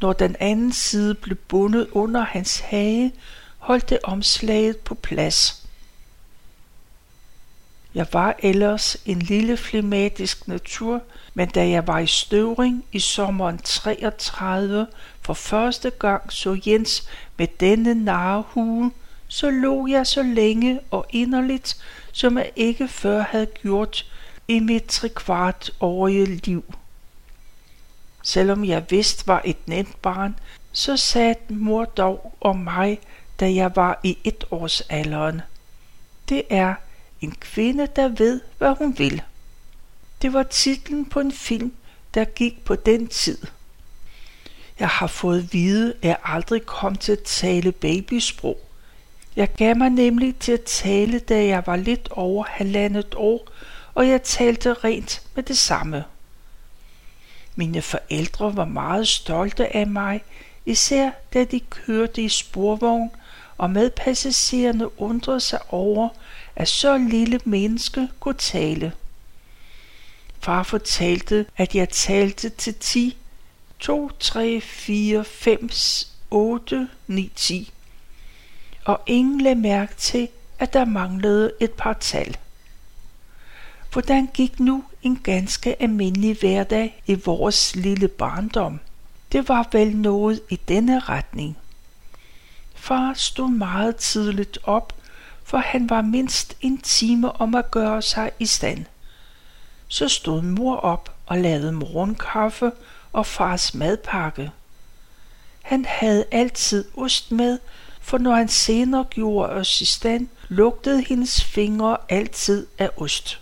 Når 0.01 0.13
den 0.13 0.37
anden 0.41 0.73
side 0.73 1.15
blev 1.15 1.37
bundet 1.37 1.87
under 1.93 2.21
hans 2.21 2.59
hage, 2.59 3.13
holdt 3.67 3.91
det 3.91 3.99
omslaget 4.03 4.77
på 4.77 4.95
plads. 4.95 5.67
Jeg 7.95 8.07
var 8.13 8.37
ellers 8.39 8.97
en 9.07 9.19
lille 9.19 9.57
flematisk 9.57 10.49
natur, 10.49 11.03
men 11.35 11.49
da 11.49 11.69
jeg 11.69 11.87
var 11.87 11.99
i 11.99 12.07
Støvring 12.07 12.85
i 12.93 13.01
sommeren 13.01 13.59
33 13.59 14.87
for 15.21 15.35
første 15.35 15.91
gang 15.91 16.33
så 16.33 16.61
Jens 16.67 17.09
med 17.37 17.47
denne 17.61 17.95
narehue, 17.95 18.93
så 19.29 19.51
lå 19.51 19.87
jeg 19.87 20.07
så 20.07 20.23
længe 20.23 20.81
og 20.91 21.07
inderligt, 21.11 21.77
som 22.13 22.39
jeg 22.39 22.51
ikke 22.57 22.89
før 22.89 23.23
havde 23.23 23.47
gjort 23.47 24.07
i 24.49 24.59
mit 24.59 24.85
trekvartårige 24.85 26.27
liv. 26.27 26.75
Selvom 28.23 28.65
jeg 28.65 28.85
vidst 28.91 29.27
var 29.27 29.43
et 29.45 29.69
nemt 29.69 30.03
barn, 30.03 30.39
så 30.73 30.97
sagde 30.97 31.35
mor 31.49 31.85
dog 31.85 32.35
om 32.41 32.57
mig, 32.57 32.99
da 33.41 33.55
jeg 33.55 33.77
var 33.77 34.01
i 34.03 34.19
et 34.25 34.45
års 34.51 34.81
alderen. 34.81 35.43
Det 36.29 36.43
er 36.51 36.75
en 37.21 37.35
kvinde, 37.41 37.89
der 37.97 38.09
ved, 38.09 38.41
hvad 38.59 38.75
hun 38.79 38.99
vil. 38.99 39.23
Det 40.23 40.33
var 40.33 40.43
titlen 40.43 41.05
på 41.05 41.21
en 41.21 41.33
film, 41.33 41.73
der 42.15 42.25
gik 42.25 42.65
på 42.65 42.75
den 42.75 43.09
tid. 43.09 43.39
Jeg 44.79 44.89
har 44.89 45.07
fået 45.07 45.39
at 45.39 45.53
vide, 45.53 45.95
at 46.03 46.09
jeg 46.09 46.17
aldrig 46.25 46.67
kom 46.67 46.97
til 46.97 47.13
at 47.13 47.23
tale 47.23 47.73
babysprog. 47.73 48.61
Jeg 49.37 49.53
gav 49.53 49.77
mig 49.77 49.91
nemlig 49.91 50.37
til 50.37 50.53
at 50.53 50.63
tale, 50.63 51.19
da 51.19 51.45
jeg 51.45 51.63
var 51.67 51.77
lidt 51.77 52.09
over 52.11 52.45
halvandet 52.45 53.15
år, 53.17 53.49
og 53.95 54.09
jeg 54.09 54.23
talte 54.23 54.75
rent 54.75 55.23
med 55.35 55.43
det 55.43 55.59
samme. 55.59 56.05
Mine 57.55 57.83
forældre 57.83 58.57
var 58.57 58.65
meget 58.65 59.09
stolte 59.09 59.77
af 59.77 59.87
mig, 59.87 60.23
især 60.67 61.11
da 61.35 61.45
de 61.45 61.61
kørte 61.61 62.23
i 62.23 62.29
sporvogn, 62.29 63.11
og 63.59 63.71
medpassagererne 63.71 65.01
undrede 65.01 65.41
sig 65.41 65.59
over, 65.69 66.09
at 66.57 66.69
så 66.69 66.99
lille 66.99 67.41
menneske 67.45 68.09
kunne 68.21 68.35
tale. 68.35 68.93
Far 70.41 70.63
fortalte, 70.63 71.47
at 71.57 71.75
jeg 71.75 71.89
talte 71.89 72.49
til 72.49 72.75
10, 72.75 73.17
2, 73.79 74.11
3, 74.21 74.61
4, 74.61 75.25
5, 75.25 75.71
8, 76.31 76.89
9, 77.07 77.33
10. 77.37 77.73
Og 78.85 79.01
ingen 79.07 79.41
lagde 79.41 79.61
mærke 79.61 79.95
til, 79.97 80.29
at 80.59 80.73
der 80.73 80.85
manglede 80.85 81.53
et 81.61 81.71
par 81.71 81.93
tal. 81.93 82.37
Hvordan 83.93 84.29
gik 84.35 84.61
nu 84.61 84.85
en 85.03 85.17
ganske 85.17 85.83
almindelig 85.83 86.37
hverdag 86.41 87.03
i 87.07 87.15
vores 87.15 87.77
lille 87.77 88.09
barndom? 88.09 88.81
Det 89.33 89.49
var 89.49 89.69
vel 89.73 89.97
noget 89.97 90.41
i 90.51 90.57
denne 90.69 90.99
retning. 90.99 91.57
Far 92.87 93.15
stod 93.15 93.51
meget 93.51 93.97
tidligt 93.97 94.59
op, 94.65 94.93
for 95.45 95.59
han 95.59 95.91
var 95.91 96.03
mindst 96.03 96.57
en 96.61 96.79
time 96.79 97.41
om 97.41 97.55
at 97.55 97.71
gøre 97.71 98.03
sig 98.03 98.31
i 98.39 98.47
stand. 98.47 98.85
Så 99.89 100.09
stod 100.09 100.43
mor 100.43 100.77
op 100.77 101.15
og 101.27 101.39
lavede 101.39 101.73
morgenkaffe 101.73 102.73
og 103.13 103.27
fars 103.27 103.75
madpakke. 103.75 104.51
Han 105.63 105.85
havde 105.85 106.25
altid 106.31 106.85
ost 106.97 107.33
med, 107.33 107.59
for 108.01 108.19
når 108.19 108.35
han 108.35 108.49
senere 108.49 109.05
gjorde 109.05 109.53
os 109.53 109.81
i 109.81 109.85
stand, 109.85 110.29
lugtede 110.49 111.03
hendes 111.03 111.45
fingre 111.45 111.97
altid 112.09 112.67
af 112.79 112.91
ost. 112.97 113.41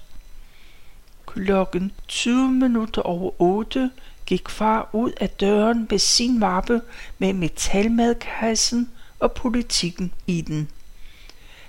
Klokken 1.27 1.93
20 2.09 2.49
minutter 2.49 3.03
over 3.03 3.31
8 3.43 3.91
gik 4.27 4.49
far 4.49 4.89
ud 4.93 5.13
af 5.21 5.31
døren 5.31 5.87
med 5.91 5.99
sin 5.99 6.39
mappe 6.39 6.83
med 7.19 7.33
metalmadkassen 7.33 8.91
og 9.25 9.33
politikken 9.33 10.13
i 10.27 10.41
den. 10.41 10.69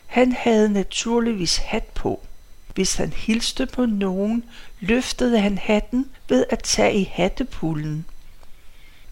Han 0.05 0.31
havde 0.31 0.73
naturligvis 0.73 1.57
hat 1.57 1.83
på. 1.83 2.25
Hvis 2.73 2.95
han 2.95 3.13
hilste 3.13 3.65
på 3.65 3.85
nogen, 3.85 4.43
løftede 4.79 5.39
han 5.39 5.57
hatten 5.57 6.09
ved 6.29 6.45
at 6.49 6.63
tage 6.63 6.93
i 6.93 7.11
hattepullen. 7.13 8.05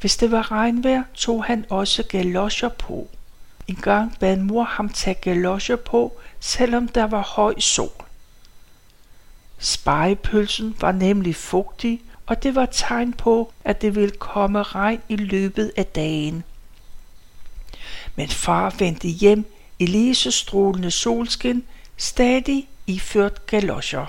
Hvis 0.01 0.17
det 0.17 0.31
var 0.31 0.51
regnvejr, 0.51 1.03
tog 1.13 1.43
han 1.43 1.65
også 1.69 2.03
galoscher 2.03 2.69
på. 2.69 3.07
En 3.67 3.75
gang 3.75 4.19
bad 4.19 4.37
mor 4.37 4.63
ham 4.63 4.89
tage 4.89 5.13
galoscher 5.13 5.75
på, 5.75 6.19
selvom 6.39 6.87
der 6.87 7.03
var 7.03 7.21
høj 7.21 7.59
sol. 7.59 8.05
Spejepølsen 9.59 10.75
var 10.79 10.91
nemlig 10.91 11.35
fugtig, 11.35 12.01
og 12.25 12.43
det 12.43 12.55
var 12.55 12.65
tegn 12.65 13.13
på, 13.13 13.53
at 13.63 13.81
det 13.81 13.95
ville 13.95 14.17
komme 14.17 14.63
regn 14.63 15.01
i 15.09 15.15
løbet 15.15 15.71
af 15.77 15.85
dagen. 15.85 16.43
Men 18.15 18.29
far 18.29 18.75
vendte 18.79 19.07
hjem 19.07 19.45
i 19.79 19.85
lisestrålende 19.85 20.91
solskin, 20.91 21.63
stadig 21.97 22.67
iført 22.87 23.45
galoscher. 23.45 24.05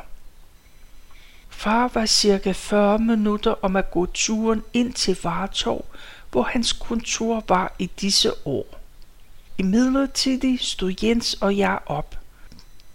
Far 1.48 1.90
var 1.94 2.06
cirka 2.06 2.52
40 2.52 2.98
minutter 2.98 3.64
om 3.64 3.76
at 3.76 3.90
gå 3.90 4.06
turen 4.06 4.62
ind 4.72 4.92
til 4.92 5.16
Vartov, 5.22 5.84
hvor 6.30 6.42
hans 6.42 6.72
kontor 6.72 7.44
var 7.48 7.74
i 7.78 7.90
disse 8.00 8.46
år. 8.46 8.80
I 9.58 9.62
midlertid 9.62 10.58
stod 10.58 10.94
Jens 11.02 11.34
og 11.34 11.58
jeg 11.58 11.78
op. 11.86 12.18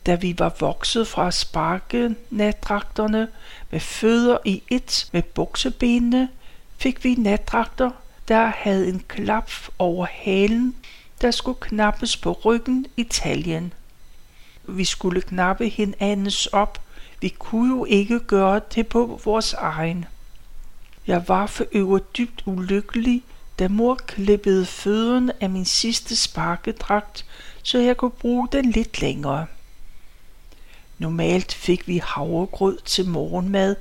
Da 0.05 0.15
vi 0.15 0.35
var 0.39 0.55
vokset 0.59 1.07
fra 1.07 1.31
sparkenatdragterne 1.31 3.27
med 3.71 3.79
fødder 3.79 4.37
i 4.45 4.63
et 4.69 5.09
med 5.11 5.21
buksebenene, 5.21 6.29
fik 6.77 7.03
vi 7.03 7.15
natdragter, 7.15 7.91
der 8.27 8.45
havde 8.45 8.89
en 8.89 9.03
klap 9.07 9.51
over 9.79 10.05
halen, 10.05 10.75
der 11.21 11.31
skulle 11.31 11.59
knappes 11.61 12.17
på 12.17 12.31
ryggen 12.31 12.85
i 12.97 13.03
taljen. 13.03 13.73
Vi 14.67 14.85
skulle 14.85 15.21
knappe 15.21 15.69
hinandens 15.69 16.45
op. 16.45 16.81
Vi 17.21 17.29
kunne 17.29 17.75
jo 17.75 17.85
ikke 17.85 18.19
gøre 18.19 18.61
det 18.75 18.87
på 18.87 19.19
vores 19.23 19.53
egen. 19.53 20.05
Jeg 21.07 21.27
var 21.27 21.47
for 21.47 21.65
øvrigt 21.71 22.17
dybt 22.17 22.43
ulykkelig, 22.45 23.23
da 23.59 23.67
mor 23.67 23.95
klippede 23.95 24.65
fødderne 24.65 25.43
af 25.43 25.49
min 25.49 25.65
sidste 25.65 26.15
sparkedragt, 26.15 27.25
så 27.63 27.77
jeg 27.77 27.97
kunne 27.97 28.11
bruge 28.11 28.47
den 28.51 28.71
lidt 28.71 29.01
længere. 29.01 29.45
Normalt 30.97 31.53
fik 31.53 31.87
vi 31.87 31.97
havregrød 31.97 32.77
til 32.85 33.07
morgenmad, 33.07 33.75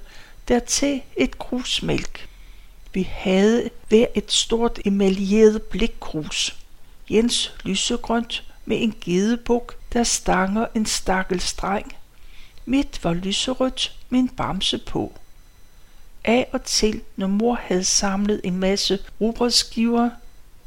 dertil 0.49 1.03
et 1.17 1.39
krus 1.39 1.83
mælk. 1.83 2.29
Vi 2.93 3.03
havde 3.03 3.71
hver 3.89 4.07
et 4.15 4.33
stort 4.33 4.79
emaljeret 4.85 5.63
blikkrus. 5.63 6.57
Jens 7.11 7.53
lysegrønt 7.65 8.45
med 8.65 8.83
en 8.83 8.95
gedebuk, 9.01 9.77
der 9.93 10.03
stanger 10.03 10.67
en 10.75 10.87
stakkel 10.87 11.41
streng. 11.41 11.93
Mit 12.67 13.05
var 13.05 13.13
lyserødt 13.13 13.97
med 14.09 14.21
en 14.21 14.29
bamse 14.29 14.79
på. 14.79 15.13
Af 16.25 16.49
og 16.53 16.63
til, 16.65 17.01
når 17.17 17.27
mor 17.27 17.55
havde 17.55 17.85
samlet 17.85 18.41
en 18.45 18.57
masse 18.57 18.99
rugbrødsskiver, 19.21 20.11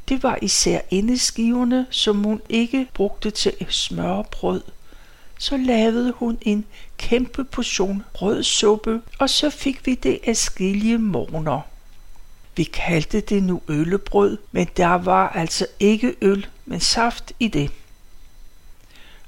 Det 0.08 0.22
var 0.22 0.38
især 0.42 0.80
indeskiverne, 0.90 1.86
som 1.90 2.24
hun 2.24 2.40
ikke 2.48 2.88
brugte 2.94 3.30
til 3.30 3.52
smørbrød. 3.68 4.62
Så 5.38 5.56
lavede 5.56 6.12
hun 6.12 6.38
en 6.40 6.64
kæmpe 6.98 7.44
portion 7.44 8.02
rødsuppe, 8.14 9.02
og 9.18 9.30
så 9.30 9.50
fik 9.50 9.86
vi 9.86 9.94
det 9.94 10.18
af 10.26 10.36
skilje 10.36 10.98
morgener. 10.98 11.60
Vi 12.56 12.64
kaldte 12.64 13.20
det 13.20 13.42
nu 13.42 13.62
øllebrød, 13.68 14.38
men 14.52 14.68
der 14.76 14.94
var 14.94 15.28
altså 15.28 15.66
ikke 15.80 16.14
øl, 16.20 16.46
men 16.66 16.80
saft 16.80 17.32
i 17.40 17.48
det. 17.48 17.70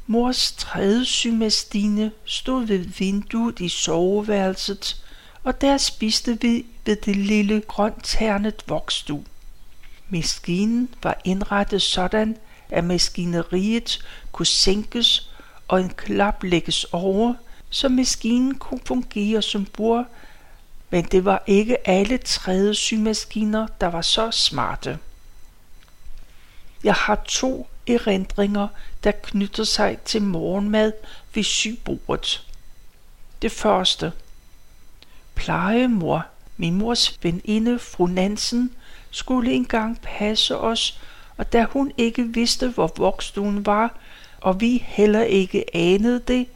Mors 0.06 0.52
tredje 0.52 1.04
sygemaskine 1.04 2.12
stod 2.24 2.66
ved 2.66 2.78
vinduet 2.78 3.60
i 3.60 3.68
soveværelset, 3.68 5.04
og 5.44 5.60
der 5.60 5.76
spiste 5.76 6.38
vi 6.40 6.66
ved 6.86 6.96
det 6.96 7.16
lille 7.16 7.60
grøntternet 7.60 8.62
vokstue. 8.66 9.24
Maskinen 10.08 10.88
var 11.02 11.20
indrettet 11.24 11.82
sådan, 11.82 12.36
at 12.70 12.84
maskineriet 12.84 14.04
kunne 14.32 14.46
sænkes 14.46 15.30
og 15.68 15.80
en 15.80 15.88
klap 15.88 16.42
lægges 16.42 16.84
over, 16.84 17.34
så 17.70 17.88
maskinen 17.88 18.54
kunne 18.54 18.80
fungere 18.86 19.42
som 19.42 19.64
bord, 19.64 20.06
men 20.94 21.04
det 21.04 21.24
var 21.24 21.42
ikke 21.46 21.88
alle 21.88 22.18
tredje 22.18 22.74
symaskiner, 22.74 23.66
der 23.80 23.86
var 23.86 24.02
så 24.02 24.30
smarte. 24.30 24.98
Jeg 26.84 26.94
har 26.94 27.22
to 27.24 27.68
erindringer, 27.86 28.68
der 29.04 29.10
knytter 29.10 29.64
sig 29.64 29.98
til 30.04 30.22
morgenmad 30.22 30.92
ved 31.34 31.42
sybordet. 31.42 32.46
Det 33.42 33.52
første. 33.52 34.12
Plejemor, 35.34 36.26
min 36.56 36.74
mors 36.74 37.18
veninde 37.22 37.78
fru 37.78 38.06
Nansen, 38.06 38.72
skulle 39.10 39.52
engang 39.52 40.00
passe 40.02 40.56
os, 40.56 41.00
og 41.36 41.52
da 41.52 41.64
hun 41.64 41.92
ikke 41.98 42.24
vidste, 42.24 42.68
hvor 42.68 42.92
vokstuen 42.96 43.66
var, 43.66 43.94
og 44.40 44.60
vi 44.60 44.84
heller 44.86 45.22
ikke 45.22 45.76
anede 45.76 46.20
det, 46.28 46.46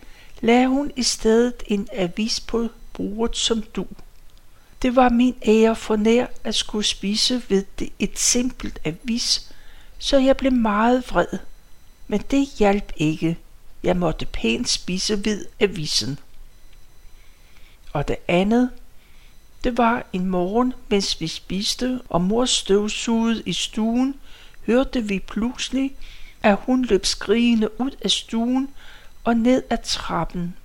lagde 0.40 0.68
hun 0.68 0.90
i 0.97 1.02
stedet 1.02 1.62
en 1.66 1.88
avis 1.92 2.40
på 2.40 2.68
bordet 2.92 3.37
som 3.37 3.62
du. 3.62 3.87
Det 4.82 4.97
var 4.97 5.08
min 5.08 5.37
ære 5.47 5.76
for 5.76 5.97
nær 5.97 6.26
at 6.44 6.54
skulle 6.54 6.85
spise 6.85 7.42
ved 7.49 7.64
det 7.78 7.92
et 7.99 8.18
simpelt 8.18 8.78
avis, 8.85 9.52
så 9.99 10.18
jeg 10.18 10.37
blev 10.37 10.52
meget 10.52 11.11
vred. 11.11 11.38
Men 12.08 12.20
det 12.30 12.49
hjalp 12.58 12.92
ikke. 12.97 13.38
Jeg 13.82 13.97
måtte 13.97 14.26
pænt 14.26 14.68
spise 14.68 15.25
ved 15.25 15.47
avisen. 15.61 16.18
Og 17.92 18.08
det 18.08 18.16
andet, 18.28 18.70
det 19.64 19.78
var 19.78 20.06
en 20.12 20.26
morgen, 20.26 20.75
mens 20.88 21.20
vi 21.20 21.26
spiste, 21.26 22.00
og 22.08 22.20
mor 22.20 22.44
støvsugede 22.44 23.42
i 23.47 23.52
stuen, 23.52 24.14
hørte 24.66 25.02
vi 25.02 25.18
pludselig, 25.18 25.92
at 26.42 26.58
hun 26.61 26.85
løb 26.85 27.06
skrigende 27.06 27.80
ud 27.80 27.90
af 28.02 28.11
stuen 28.11 28.68
og 29.25 29.37
ned 29.37 29.62
ad 29.70 29.78
trappen. 29.85 30.56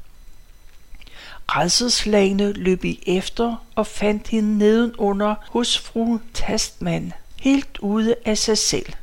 Redselslagene 1.48 2.52
løb 2.52 2.86
i 2.86 3.04
efter 3.08 3.66
og 3.76 3.88
fandt 3.88 4.28
hende 4.28 4.58
nedenunder 4.58 5.36
hos 5.50 5.78
fru 5.78 6.20
Tastmann, 6.34 7.14
helt 7.40 7.78
ude 7.80 8.16
af 8.26 8.38
sig 8.38 8.58
selv. 8.58 8.94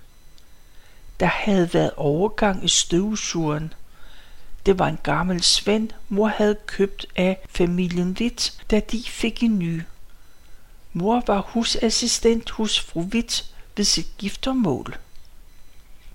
Der 1.21 1.27
havde 1.27 1.75
været 1.75 1.93
overgang 1.97 2.65
i 2.65 2.69
støvsugeren. 2.69 3.73
Det 4.67 4.79
var 4.79 4.89
en 4.89 4.99
gammel 5.03 5.43
svend, 5.43 5.89
mor 6.09 6.29
havde 6.29 6.57
købt 6.67 7.07
af 7.17 7.39
familien 7.49 8.17
Witt, 8.21 8.63
da 8.71 8.81
de 8.81 9.03
fik 9.07 9.43
en 9.43 9.59
ny. 9.59 9.83
Mor 10.93 11.23
var 11.27 11.41
husassistent 11.41 12.51
hos 12.51 12.81
fru 12.81 13.01
Witt 13.03 13.45
ved 13.77 13.85
sit 13.85 14.07
giftermål. 14.19 14.97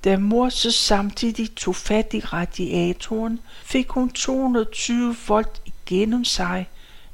Da 0.03 0.17
mor 0.17 0.49
så 0.49 0.71
samtidig 0.71 1.55
tog 1.55 1.75
fat 1.75 2.13
i 2.13 2.19
radiatoren, 2.19 3.39
fik 3.63 3.89
hun 3.89 4.09
220 4.09 5.15
volt 5.27 5.61
gennem 5.85 6.25
sig, 6.25 6.69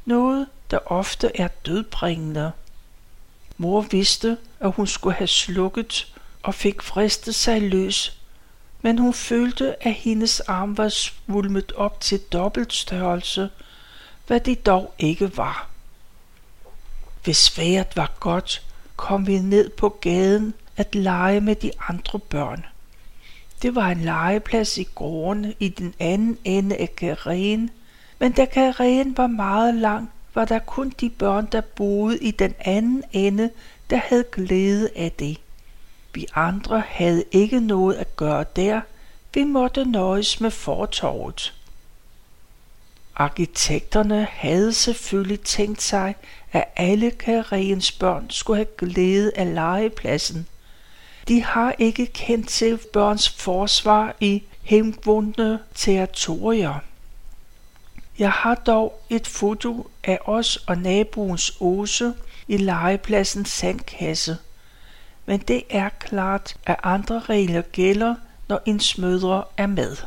noget 0.05 0.47
der 0.71 0.91
ofte 0.91 1.31
er 1.35 1.47
dødbringende. 1.47 2.51
Mor 3.57 3.81
vidste, 3.81 4.37
at 4.59 4.71
hun 4.71 4.87
skulle 4.87 5.15
have 5.15 5.27
slukket 5.27 6.13
og 6.43 6.55
fik 6.55 6.81
fristet 6.81 7.35
sig 7.35 7.61
løs, 7.61 8.17
men 8.81 8.97
hun 8.97 9.13
følte, 9.13 9.87
at 9.87 9.93
hendes 9.93 10.39
arm 10.39 10.77
var 10.77 10.89
svulmet 10.89 11.71
op 11.71 12.01
til 12.01 12.19
dobbelt 12.19 12.73
størrelse, 12.73 13.49
hvad 14.27 14.39
det 14.39 14.65
dog 14.65 14.93
ikke 14.99 15.37
var. 15.37 15.69
Hvis 17.23 17.57
vejret 17.57 17.95
var 17.95 18.11
godt, 18.19 18.63
kom 18.95 19.27
vi 19.27 19.39
ned 19.39 19.69
på 19.69 19.89
gaden 19.89 20.53
at 20.77 20.95
lege 20.95 21.41
med 21.41 21.55
de 21.55 21.71
andre 21.87 22.19
børn. 22.19 22.65
Det 23.61 23.75
var 23.75 23.89
en 23.89 24.01
legeplads 24.01 24.77
i 24.77 24.83
gården 24.83 25.53
i 25.59 25.69
den 25.69 25.93
anden 25.99 26.37
ende 26.43 26.75
af 26.77 26.95
Geren, 26.95 27.69
men 28.21 28.31
da 28.31 28.45
karreen 28.45 29.17
var 29.17 29.27
meget 29.27 29.75
lang, 29.75 30.11
var 30.33 30.45
der 30.45 30.59
kun 30.59 30.89
de 30.89 31.09
børn, 31.09 31.47
der 31.51 31.61
boede 31.61 32.17
i 32.17 32.31
den 32.31 32.53
anden 32.59 33.03
ende, 33.11 33.49
der 33.89 33.97
havde 33.97 34.23
glæde 34.31 34.89
af 34.95 35.11
det. 35.11 35.37
Vi 36.13 36.27
andre 36.35 36.83
havde 36.87 37.23
ikke 37.31 37.59
noget 37.59 37.95
at 37.95 38.15
gøre 38.15 38.45
der, 38.55 38.81
vi 39.33 39.43
måtte 39.43 39.85
nøjes 39.85 40.41
med 40.41 40.51
fortorvet. 40.51 41.53
Arkitekterne 43.15 44.27
havde 44.31 44.73
selvfølgelig 44.73 45.41
tænkt 45.41 45.81
sig, 45.81 46.15
at 46.51 46.65
alle 46.75 47.11
karriens 47.11 47.91
børn 47.91 48.29
skulle 48.29 48.57
have 48.57 48.67
glæde 48.77 49.31
af 49.35 49.53
legepladsen. 49.55 50.47
De 51.27 51.43
har 51.43 51.75
ikke 51.79 52.05
kendt 52.05 52.49
til 52.49 52.79
børns 52.93 53.29
forsvar 53.29 54.15
i 54.19 54.43
hemvundne 54.61 55.59
territorier. 55.75 56.79
Jeg 58.19 58.31
har 58.31 58.55
dog 58.55 59.01
et 59.09 59.27
foto 59.27 59.89
af 60.03 60.19
os 60.25 60.57
og 60.67 60.77
naboens 60.77 61.57
Åse 61.59 62.13
i 62.47 62.57
legepladsens 62.57 63.49
Sandkasse. 63.49 64.37
Men 65.25 65.39
det 65.39 65.63
er 65.69 65.89
klart, 65.89 66.55
at 66.65 66.75
andre 66.83 67.19
regler 67.19 67.61
gælder, 67.61 68.15
når 68.47 68.61
en 68.65 68.79
smødre 68.79 69.43
er 69.57 69.67
med. 69.67 69.97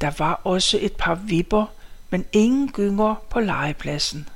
Der 0.00 0.10
var 0.18 0.40
også 0.44 0.78
et 0.80 0.92
par 0.92 1.14
vipper, 1.14 1.66
men 2.10 2.24
ingen 2.32 2.72
gynger 2.72 3.14
på 3.30 3.40
legepladsen. 3.40 4.28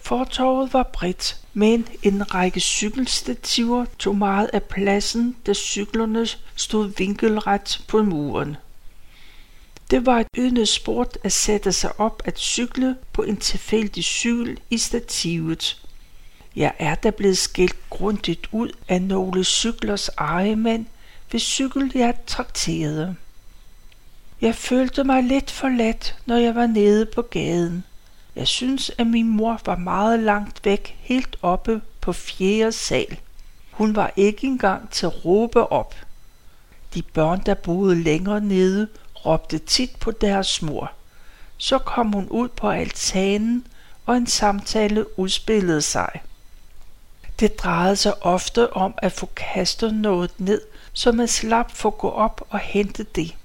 Fortorvet 0.00 0.72
var 0.72 0.82
bredt, 0.82 1.40
men 1.54 1.88
en 2.02 2.34
række 2.34 2.60
cykelstativer 2.60 3.84
tog 3.98 4.16
meget 4.16 4.50
af 4.52 4.62
pladsen, 4.62 5.36
da 5.46 5.54
cyklerne 5.54 6.26
stod 6.56 6.92
vinkelret 6.96 7.84
på 7.88 8.02
muren. 8.02 8.56
Det 9.90 10.06
var 10.06 10.20
et 10.20 10.26
ydende 10.36 10.66
sport 10.66 11.18
at 11.22 11.32
sætte 11.32 11.72
sig 11.72 12.00
op 12.00 12.22
at 12.24 12.38
cykle 12.38 12.96
på 13.12 13.22
en 13.22 13.36
tilfældig 13.36 14.04
cykel 14.04 14.60
i 14.70 14.78
stativet. 14.78 15.80
Jeg 16.56 16.72
er 16.78 16.94
da 16.94 17.10
blevet 17.10 17.38
skilt 17.38 17.90
grundigt 17.90 18.48
ud 18.52 18.70
af 18.88 19.02
nogle 19.02 19.44
cyklers 19.44 20.08
ejemænd, 20.08 20.86
ved 21.32 21.40
cykel 21.40 21.92
jeg 21.94 22.14
trakterede. 22.26 23.16
Jeg 24.40 24.54
følte 24.54 25.04
mig 25.04 25.22
lidt 25.22 25.50
forladt, 25.50 26.16
når 26.26 26.36
jeg 26.36 26.54
var 26.54 26.66
nede 26.66 27.06
på 27.06 27.22
gaden. 27.22 27.84
Jeg 28.36 28.48
synes, 28.48 28.90
at 28.98 29.06
min 29.06 29.28
mor 29.28 29.60
var 29.64 29.76
meget 29.76 30.20
langt 30.20 30.64
væk, 30.64 30.96
helt 31.00 31.36
oppe 31.42 31.80
på 32.00 32.12
fjerde 32.12 32.72
sal. 32.72 33.18
Hun 33.70 33.96
var 33.96 34.12
ikke 34.16 34.46
engang 34.46 34.90
til 34.90 35.06
at 35.06 35.24
råbe 35.24 35.72
op. 35.72 35.94
De 36.94 37.02
børn, 37.02 37.42
der 37.46 37.54
boede 37.54 38.02
længere 38.02 38.40
nede, 38.40 38.88
råbte 39.26 39.58
tit 39.58 39.96
på 40.00 40.10
deres 40.10 40.62
mor. 40.62 40.92
Så 41.56 41.78
kom 41.78 42.12
hun 42.12 42.28
ud 42.28 42.48
på 42.48 42.70
altanen, 42.70 43.66
og 44.06 44.16
en 44.16 44.26
samtale 44.26 45.18
udspillede 45.18 45.82
sig. 45.82 46.10
Det 47.40 47.58
drejede 47.58 47.96
sig 47.96 48.24
ofte 48.24 48.72
om 48.72 48.94
at 48.98 49.12
få 49.12 49.28
kastet 49.36 49.94
noget 49.94 50.30
ned, 50.38 50.60
så 50.92 51.12
man 51.12 51.28
slap 51.28 51.70
for 51.70 51.88
at 51.88 51.98
gå 51.98 52.08
op 52.10 52.46
og 52.50 52.58
hente 52.58 53.02
det. 53.02 53.36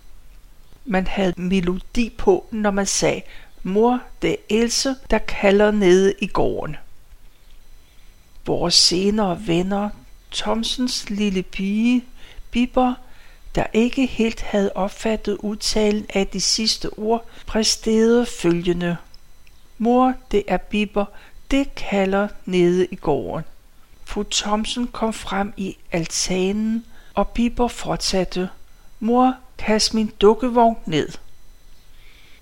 Man 0.85 1.07
havde 1.07 1.33
melodi 1.37 2.09
på, 2.17 2.45
når 2.51 2.71
man 2.71 2.85
sagde, 2.85 3.21
mor, 3.63 3.99
det 4.21 4.31
er 4.31 4.35
Else, 4.49 4.95
der 5.09 5.17
kalder 5.17 5.71
nede 5.71 6.13
i 6.19 6.27
gården. 6.27 6.75
Vores 8.45 8.73
senere 8.73 9.47
venner, 9.47 9.89
Thomsens 10.31 11.09
lille 11.09 11.43
pige, 11.43 12.05
Bibber, 12.51 12.93
der 13.55 13.65
ikke 13.73 14.05
helt 14.05 14.41
havde 14.41 14.71
opfattet 14.75 15.37
udtalen 15.39 16.05
af 16.13 16.27
de 16.27 16.41
sidste 16.41 16.89
ord, 16.97 17.25
præsterede 17.45 18.25
følgende. 18.25 18.97
Mor, 19.77 20.13
det 20.31 20.43
er 20.47 20.57
Bibber, 20.57 21.05
det 21.51 21.75
kalder 21.75 22.27
nede 22.45 22.85
i 22.85 22.95
gården. 22.95 23.45
Fru 24.05 24.23
Thomsen 24.23 24.87
kom 24.87 25.13
frem 25.13 25.53
i 25.57 25.77
altanen, 25.91 26.85
og 27.13 27.27
Bibber 27.27 27.67
fortsatte. 27.67 28.49
Mor, 28.99 29.35
kast 29.57 29.93
min 29.93 30.07
dukkevogn 30.21 30.77
ned. 30.85 31.09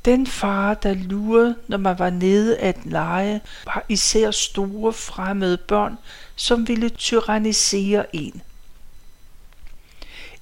Den 0.06 0.28
far, 0.28 0.74
der 0.74 0.94
lurede, 0.94 1.56
når 1.68 1.78
man 1.78 2.00
var 2.00 2.10
nede 2.10 2.58
at 2.58 2.86
lege, 2.86 3.42
var 3.66 3.86
især 3.90 4.32
store 4.32 4.94
fremmede 4.94 5.58
børn, 5.58 5.98
som 6.36 6.68
ville 6.68 6.90
tyrannisere 6.90 8.16
en. 8.16 8.42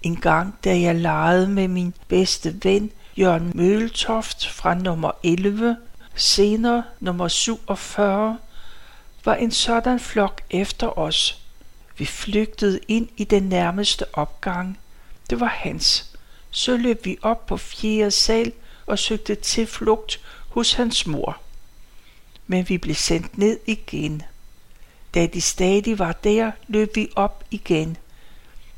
En 0.05 0.15
gang, 0.15 0.55
da 0.63 0.79
jeg 0.79 0.95
legede 0.95 1.47
med 1.47 1.67
min 1.67 1.93
bedste 2.07 2.55
ven, 2.63 2.91
Jørgen 3.17 3.51
Møltoft 3.55 4.47
fra 4.47 4.73
nummer 4.73 5.11
11, 5.23 5.77
senere 6.15 6.83
nummer 6.99 7.27
47, 7.27 8.37
var 9.25 9.35
en 9.35 9.51
sådan 9.51 9.99
flok 9.99 10.41
efter 10.49 10.99
os. 10.99 11.41
Vi 11.97 12.05
flygtede 12.05 12.79
ind 12.87 13.07
i 13.17 13.23
den 13.23 13.43
nærmeste 13.43 14.05
opgang. 14.13 14.79
Det 15.29 15.39
var 15.39 15.53
hans. 15.55 16.17
Så 16.51 16.77
løb 16.77 17.05
vi 17.05 17.17
op 17.21 17.45
på 17.45 17.57
fjerde 17.57 18.11
sal 18.11 18.51
og 18.85 18.99
søgte 18.99 19.35
tilflugt 19.35 20.19
hos 20.49 20.73
hans 20.73 21.07
mor. 21.07 21.37
Men 22.47 22.69
vi 22.69 22.77
blev 22.77 22.95
sendt 22.95 23.37
ned 23.37 23.59
igen. 23.65 24.21
Da 25.13 25.25
de 25.25 25.41
stadig 25.41 25.99
var 25.99 26.11
der, 26.11 26.51
løb 26.67 26.95
vi 26.95 27.09
op 27.15 27.43
igen. 27.51 27.97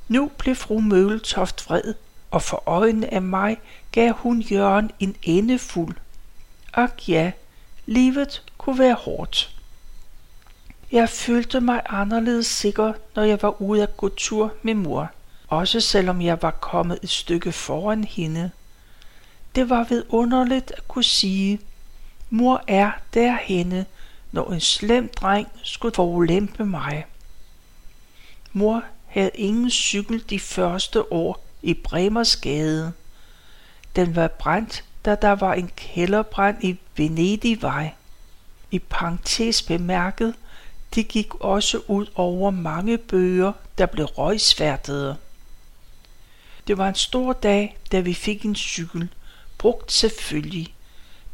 Nu 0.08 0.32
blev 0.38 0.56
fru 0.56 0.80
Møltoft 0.80 1.70
vred, 1.70 1.94
og 2.32 2.42
for 2.42 2.64
øjnene 2.66 3.14
af 3.14 3.22
mig 3.22 3.58
gav 3.92 4.14
hun 4.14 4.42
Jørgen 4.42 4.92
en 5.00 5.16
endefuld. 5.24 5.96
Ak 6.74 7.10
ja, 7.10 7.32
livet 7.86 8.44
kunne 8.58 8.80
være 8.80 8.94
hårdt. 8.94 9.56
Jeg 10.92 11.10
følte 11.10 11.62
mig 11.62 11.82
anderledes 11.86 12.48
sikker, 12.48 12.94
når 13.16 13.24
jeg 13.24 13.42
var 13.42 13.62
ude 13.62 13.84
at 13.84 13.98
gå 13.98 14.10
tur 14.10 14.54
med 14.62 14.74
mor, 14.74 15.12
også 15.48 15.80
selvom 15.80 16.22
jeg 16.22 16.42
var 16.42 16.52
kommet 16.52 17.00
et 17.04 17.10
stykke 17.10 17.52
foran 17.52 18.04
hende. 18.04 18.52
Det 19.56 19.70
var 19.70 19.84
vidunderligt 19.84 20.72
at 20.78 20.88
kunne 20.88 21.04
sige, 21.04 21.60
mor 22.30 22.64
er 22.68 22.92
derhenne, 23.14 23.86
når 24.32 24.52
en 24.52 24.62
slem 24.62 25.10
dreng 25.10 25.48
skulle 25.64 25.96
forulempe 25.96 26.66
mig. 26.66 27.06
Mor 28.54 28.84
havde 29.22 29.32
ingen 29.36 29.70
cykel 29.70 30.24
de 30.30 30.40
første 30.40 31.14
år 31.14 31.46
i 31.62 31.74
Bremersgade. 31.74 32.94
Den 33.96 34.16
var 34.16 34.28
brændt, 34.28 34.84
da 35.06 35.16
der 35.16 35.32
var 35.32 35.54
en 35.54 35.72
kælderbrand 35.76 36.64
i 36.64 36.78
Venedigvej. 36.98 37.94
I 38.72 38.80
parentes 38.80 39.62
bemærket, 39.62 40.34
det 40.96 41.08
gik 41.08 41.36
også 41.36 41.82
ud 41.88 42.06
over 42.16 42.52
mange 42.52 42.98
bøger, 42.98 43.52
der 43.78 43.86
blev 43.86 44.06
røgsværtede. 44.06 45.18
Det 46.68 46.78
var 46.78 46.90
en 46.90 46.96
stor 46.96 47.34
dag, 47.34 47.78
da 47.92 48.00
vi 48.00 48.14
fik 48.14 48.46
en 48.46 48.56
cykel, 48.56 49.10
brugt 49.58 49.92
selvfølgelig. 49.92 50.76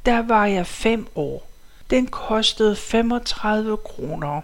Der 0.05 0.19
var 0.21 0.45
jeg 0.45 0.67
fem 0.67 1.07
år. 1.15 1.47
Den 1.89 2.07
kostede 2.07 2.75
35 2.75 3.77
kroner. 3.77 4.41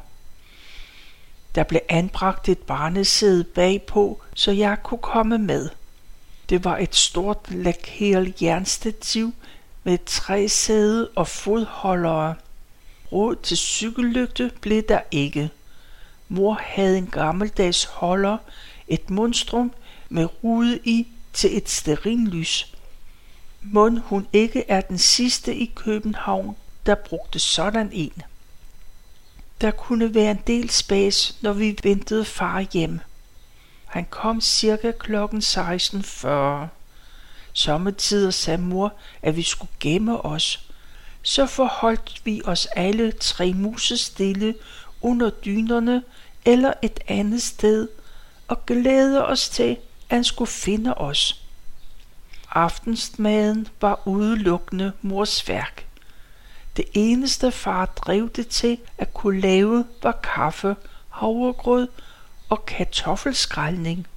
Der 1.56 1.64
blev 1.64 1.82
anbragt 1.90 2.50
et 2.50 2.58
barnesæde 2.58 3.44
bagpå, 3.44 4.22
så 4.34 4.52
jeg 4.52 4.78
kunne 4.84 5.02
komme 5.02 5.38
med. 5.38 5.70
Det 6.50 6.64
var 6.64 6.78
et 6.78 6.96
stort 6.96 7.52
lakeret 7.52 8.42
jernstativ 8.42 9.34
med 9.84 9.98
tre 10.06 10.50
sæde 10.50 11.10
og 11.16 11.28
fodholdere. 11.28 12.36
Råd 13.12 13.36
til 13.36 13.58
cykellygte 13.58 14.52
blev 14.62 14.84
der 14.90 15.00
ikke. 15.12 15.50
Mor 16.28 16.60
havde 16.62 16.98
en 16.98 17.08
gammeldags 17.08 17.84
holder, 17.84 18.38
et 18.88 19.10
monstrum 19.10 19.72
med 20.10 20.28
rude 20.44 20.80
i 20.84 21.08
til 21.34 21.58
et 21.58 21.70
sterinlys. 21.70 22.74
Mund 23.62 24.00
hun 24.00 24.28
ikke 24.34 24.64
er 24.68 24.82
den 24.82 24.98
sidste 24.98 25.56
i 25.56 25.72
København, 25.76 26.56
der 26.86 26.96
brugte 26.96 27.40
sådan 27.40 27.90
en. 27.94 28.22
Der 29.62 29.72
kunne 29.72 30.14
være 30.14 30.32
en 30.32 30.42
del 30.48 30.70
spas, 30.70 31.36
når 31.42 31.54
vi 31.54 31.78
ventede 31.84 32.26
far 32.26 32.66
hjem. 32.74 33.00
Han 33.86 34.06
kom 34.10 34.42
cirka 34.42 34.92
klokken 34.92 35.40
16.40. 35.40 36.30
Sommetider 37.54 38.32
sagde 38.32 38.62
mor, 38.62 38.94
at 39.22 39.36
vi 39.36 39.42
skulle 39.42 39.72
gemme 39.80 40.26
os. 40.26 40.70
Så 41.22 41.46
forholdt 41.46 42.22
vi 42.26 42.42
os 42.46 42.66
alle 42.66 43.12
tre 43.12 43.54
musestille 43.54 44.56
under 45.02 45.30
dynerne 45.30 46.04
eller 46.46 46.74
et 46.82 47.00
andet 47.08 47.42
sted 47.42 47.88
og 48.48 48.66
glædede 48.66 49.26
os 49.26 49.50
til, 49.50 49.78
at 50.10 50.16
han 50.16 50.24
skulle 50.24 50.52
finde 50.52 50.94
os. 50.94 51.44
Aftensmaden 52.52 53.68
var 53.82 54.08
udelukkende 54.08 54.92
mors 55.02 55.48
værk. 55.48 55.89
Det 56.80 56.88
eneste 56.94 57.52
far 57.52 57.86
drev 57.86 58.30
det 58.30 58.48
til 58.48 58.78
at 58.98 59.14
kunne 59.14 59.42
lave 59.42 59.86
var 60.04 60.20
kaffe, 60.24 60.76
havregrød 61.10 61.88
og 62.50 62.66
kartoffelskrælning. 62.66 64.08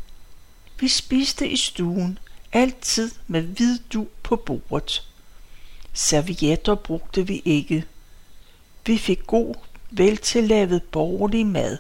Vi 0.81 0.89
spiste 0.89 1.49
i 1.49 1.57
stuen, 1.57 2.19
altid 2.53 3.11
med 3.27 3.43
hvid 3.43 3.79
du 3.93 4.07
på 4.23 4.37
bordet. 4.37 5.09
Servietter 5.93 6.75
brugte 6.75 7.27
vi 7.27 7.43
ikke. 7.45 7.85
Vi 8.87 8.99
fik 8.99 9.27
god, 9.27 9.55
veltillavet 9.91 10.83
borgerlig 10.83 11.47
mad. 11.47 11.79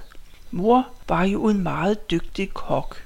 Mor 0.50 0.88
var 1.08 1.24
jo 1.24 1.48
en 1.48 1.62
meget 1.62 2.10
dygtig 2.10 2.54
kok. 2.54 3.02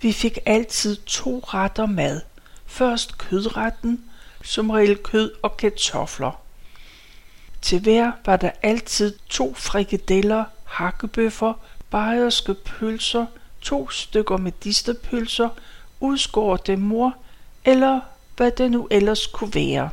Vi 0.00 0.12
fik 0.12 0.38
altid 0.46 0.96
to 0.96 1.38
retter 1.38 1.86
mad. 1.86 2.20
Først 2.66 3.18
kødretten, 3.18 4.04
som 4.44 4.70
regel 4.70 4.96
kød 4.96 5.32
og 5.42 5.56
kartofler. 5.56 6.42
Til 7.62 7.80
hver 7.80 8.12
var 8.26 8.36
der 8.36 8.50
altid 8.62 9.18
to 9.28 9.54
frikadeller, 9.54 10.44
hakkebøffer, 10.64 11.54
bajerske 11.90 12.54
pølser, 12.54 13.26
to 13.60 13.90
stykker 13.90 14.36
medisterpølser, 14.36 15.48
udskårte 16.00 16.76
mor, 16.76 17.16
eller 17.64 18.00
hvad 18.36 18.50
det 18.50 18.70
nu 18.70 18.88
ellers 18.90 19.26
kunne 19.26 19.54
være. 19.54 19.90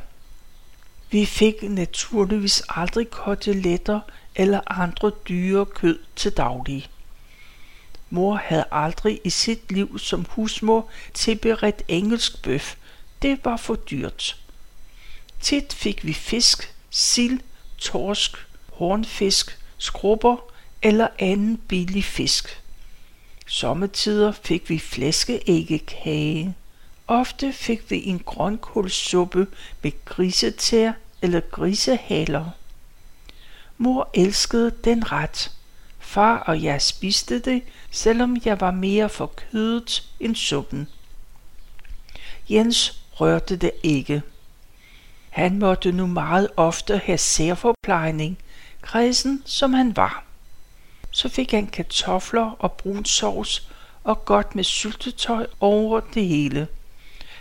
Vi 1.12 1.26
fik 1.26 1.56
naturligvis 1.64 2.64
aldrig 2.70 3.10
koteletter 3.10 4.00
eller 4.36 4.62
andre 4.68 5.12
dyre 5.30 5.66
kød 5.66 6.00
til 6.16 6.32
daglig. 6.32 6.90
Mor 8.10 8.36
havde 8.36 8.66
aldrig 8.72 9.22
i 9.24 9.30
sit 9.30 9.72
liv 9.72 10.00
som 10.00 10.26
husmor 10.30 10.90
tilberedt 11.14 11.84
engelsk 11.88 12.44
bøf. 12.44 12.76
Det 13.22 13.40
var 13.44 13.58
for 13.58 13.76
dyrt. 13.76 14.38
Tit 15.42 15.74
fik 15.74 16.06
vi 16.06 16.14
fisk, 16.14 16.76
sild, 16.90 17.40
torsk, 17.80 18.38
hornfisk, 18.74 19.60
skrubber 19.78 20.38
eller 20.82 21.08
anden 21.20 21.58
billig 21.58 22.04
fisk. 22.04 22.64
Sommetider 23.48 24.32
fik 24.32 24.70
vi 24.70 24.80
flæskeæggekage. 24.80 26.56
Ofte 27.08 27.54
fik 27.54 27.92
vi 27.92 28.08
en 28.08 28.20
grønkålsuppe 28.20 29.48
med 29.82 29.92
grisetær 30.06 30.92
eller 31.22 31.40
grisehaler. 31.40 32.46
Mor 33.78 34.10
elskede 34.14 34.72
den 34.84 35.12
ret. 35.12 35.52
Far 36.00 36.38
og 36.38 36.64
jeg 36.64 36.82
spiste 36.82 37.40
det, 37.40 37.64
selvom 37.92 38.38
jeg 38.46 38.62
var 38.62 38.72
mere 38.72 39.10
for 39.10 39.26
kødet 39.26 40.10
end 40.20 40.36
suppen. 40.36 40.88
Jens 42.50 43.02
rørte 43.12 43.56
det 43.56 43.72
ikke. 43.84 44.22
Han 45.30 45.60
måtte 45.60 45.92
nu 45.92 46.08
meget 46.08 46.48
ofte 46.58 46.98
have 46.98 47.18
særforplejning, 47.18 48.38
kredsen 48.82 49.44
som 49.46 49.74
han 49.74 49.96
var. 49.96 50.24
Så 51.12 51.30
fik 51.30 51.52
han 51.52 51.68
kartofler 51.68 52.56
og 52.60 52.72
brun 52.72 53.06
sovs 53.06 53.70
og 54.04 54.26
godt 54.26 54.56
med 54.56 54.64
syltetøj 54.64 55.48
over 55.60 56.00
det 56.00 56.26
hele. 56.28 56.68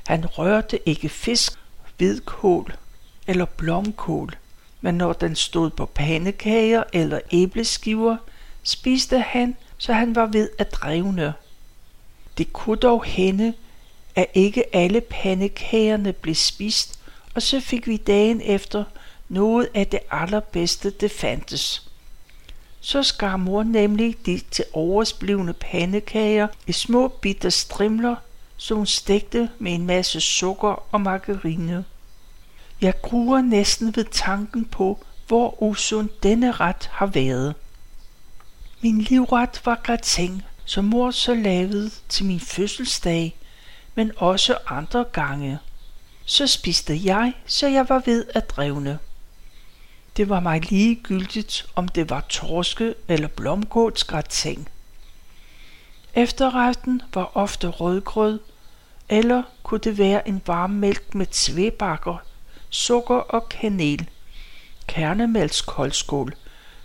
Han 0.06 0.26
rørte 0.26 0.88
ikke 0.88 1.08
fisk, 1.08 1.52
hvidkål 1.96 2.74
eller 3.26 3.44
blomkål, 3.44 4.36
men 4.80 4.94
når 4.94 5.12
den 5.12 5.36
stod 5.36 5.70
på 5.70 5.86
pandekager 5.86 6.82
eller 6.92 7.20
æbleskiver, 7.32 8.16
spiste 8.62 9.20
han, 9.20 9.56
så 9.78 9.92
han 9.92 10.14
var 10.14 10.26
ved 10.26 10.50
at 10.58 10.72
drevne. 10.72 11.34
Det 12.38 12.52
kunne 12.52 12.76
dog 12.76 13.04
hende, 13.04 13.54
at 14.16 14.26
ikke 14.34 14.76
alle 14.76 15.00
pandekagerne 15.00 16.12
blev 16.12 16.34
spist, 16.34 16.97
og 17.34 17.42
så 17.42 17.60
fik 17.60 17.86
vi 17.86 17.96
dagen 17.96 18.40
efter 18.40 18.84
noget 19.28 19.68
af 19.74 19.86
det 19.86 20.00
allerbedste, 20.10 20.90
det 20.90 21.10
fandtes. 21.10 21.88
Så 22.80 23.02
skar 23.02 23.36
mor 23.36 23.62
nemlig 23.62 24.16
de 24.26 24.40
til 24.50 24.64
oversblivende 24.72 25.52
pandekager 25.52 26.48
i 26.66 26.72
små 26.72 27.08
bitte 27.08 27.50
strimler, 27.50 28.16
som 28.56 28.76
hun 28.76 28.86
stegte 28.86 29.50
med 29.58 29.72
en 29.72 29.86
masse 29.86 30.20
sukker 30.20 30.94
og 30.94 31.00
margarine. 31.00 31.84
Jeg 32.80 32.94
gruer 33.02 33.40
næsten 33.40 33.96
ved 33.96 34.04
tanken 34.04 34.64
på, 34.64 35.04
hvor 35.26 35.62
usund 35.62 36.08
denne 36.22 36.52
ret 36.52 36.90
har 36.92 37.06
været. 37.06 37.54
Min 38.80 39.00
livret 39.00 39.62
var 39.64 39.80
gratin, 39.84 40.42
som 40.64 40.84
mor 40.84 41.10
så 41.10 41.34
lavede 41.34 41.90
til 42.08 42.24
min 42.24 42.40
fødselsdag, 42.40 43.36
men 43.94 44.12
også 44.16 44.58
andre 44.66 45.04
gange. 45.12 45.58
Så 46.30 46.46
spiste 46.46 47.00
jeg, 47.04 47.32
så 47.46 47.66
jeg 47.66 47.88
var 47.88 48.02
ved 48.06 48.26
at 48.34 48.50
drevne. 48.50 48.98
Det 50.16 50.28
var 50.28 50.40
mig 50.40 50.70
ligegyldigt, 50.70 51.66
om 51.74 51.88
det 51.88 52.10
var 52.10 52.20
torske 52.28 52.94
eller 53.08 53.28
blomkålsgratin. 53.28 54.68
Efterretten 56.14 57.02
var 57.14 57.30
ofte 57.34 57.68
rødgrød, 57.68 58.40
eller 59.08 59.42
kunne 59.62 59.80
det 59.80 59.98
være 59.98 60.28
en 60.28 60.42
varm 60.46 60.70
mælk 60.70 61.14
med 61.14 61.26
tvebakker, 61.26 62.16
sukker 62.70 63.16
og 63.16 63.48
kanel, 63.48 64.08
kernemælkskoldskål, 64.86 66.34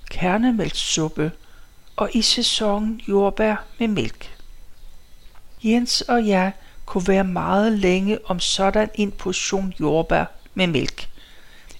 kernemælkssuppe 0.09 1.31
og 1.95 2.09
i 2.13 2.21
sæsonen 2.21 3.01
jordbær 3.07 3.55
med 3.79 3.87
mælk. 3.87 4.37
Jens 5.63 6.01
og 6.01 6.27
jeg 6.27 6.51
kunne 6.85 7.07
være 7.07 7.23
meget 7.23 7.79
længe 7.79 8.19
om 8.25 8.39
sådan 8.39 8.89
en 8.95 9.11
portion 9.11 9.73
jordbær 9.79 10.25
med 10.53 10.67
mælk. 10.67 11.09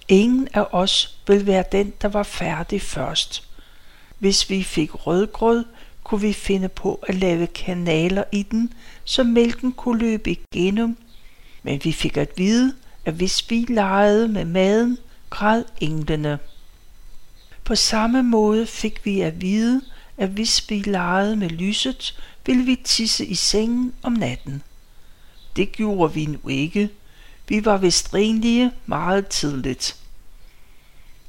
Ingen 0.08 0.48
af 0.54 0.66
os 0.72 1.18
vil 1.26 1.46
være 1.46 1.64
den, 1.72 1.92
der 2.02 2.08
var 2.08 2.22
færdig 2.22 2.82
først. 2.82 3.48
Hvis 4.18 4.50
vi 4.50 4.62
fik 4.62 5.06
rødgrød, 5.06 5.64
kunne 6.04 6.20
vi 6.20 6.32
finde 6.32 6.68
på 6.68 7.04
at 7.08 7.14
lave 7.14 7.46
kanaler 7.46 8.24
i 8.32 8.42
den, 8.42 8.72
så 9.04 9.24
mælken 9.24 9.72
kunne 9.72 9.98
løbe 9.98 10.30
igennem. 10.30 10.96
Men 11.62 11.80
vi 11.84 11.92
fik 11.92 12.16
at 12.16 12.30
vide, 12.36 12.74
at 13.04 13.14
hvis 13.14 13.50
vi 13.50 13.66
legede 13.68 14.28
med 14.28 14.44
maden, 14.44 14.98
græd 15.30 15.64
englene. 15.80 16.38
På 17.64 17.74
samme 17.74 18.22
måde 18.22 18.66
fik 18.66 19.04
vi 19.04 19.20
at 19.20 19.40
vide, 19.40 19.82
at 20.18 20.28
hvis 20.28 20.70
vi 20.70 20.78
legede 20.78 21.36
med 21.36 21.48
lyset, 21.48 22.20
ville 22.46 22.64
vi 22.64 22.76
tisse 22.84 23.26
i 23.26 23.34
sengen 23.34 23.92
om 24.02 24.12
natten. 24.12 24.62
Det 25.56 25.72
gjorde 25.72 26.14
vi 26.14 26.26
nu 26.26 26.48
ikke. 26.48 26.90
Vi 27.48 27.64
var 27.64 27.76
vist 27.76 28.14
renlige 28.14 28.72
meget 28.86 29.28
tidligt. 29.28 29.96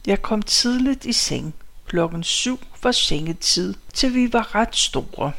Jeg 0.08 0.22
kom 0.22 0.42
tidligt 0.42 1.06
i 1.06 1.14
seng. 1.14 1.56
Klokken 1.86 2.24
syv 2.24 2.60
var 2.84 2.92
sengetid, 2.92 3.74
til 3.94 4.14
vi 4.14 4.34
var 4.34 4.56
ret 4.56 4.76
store. 4.76 5.32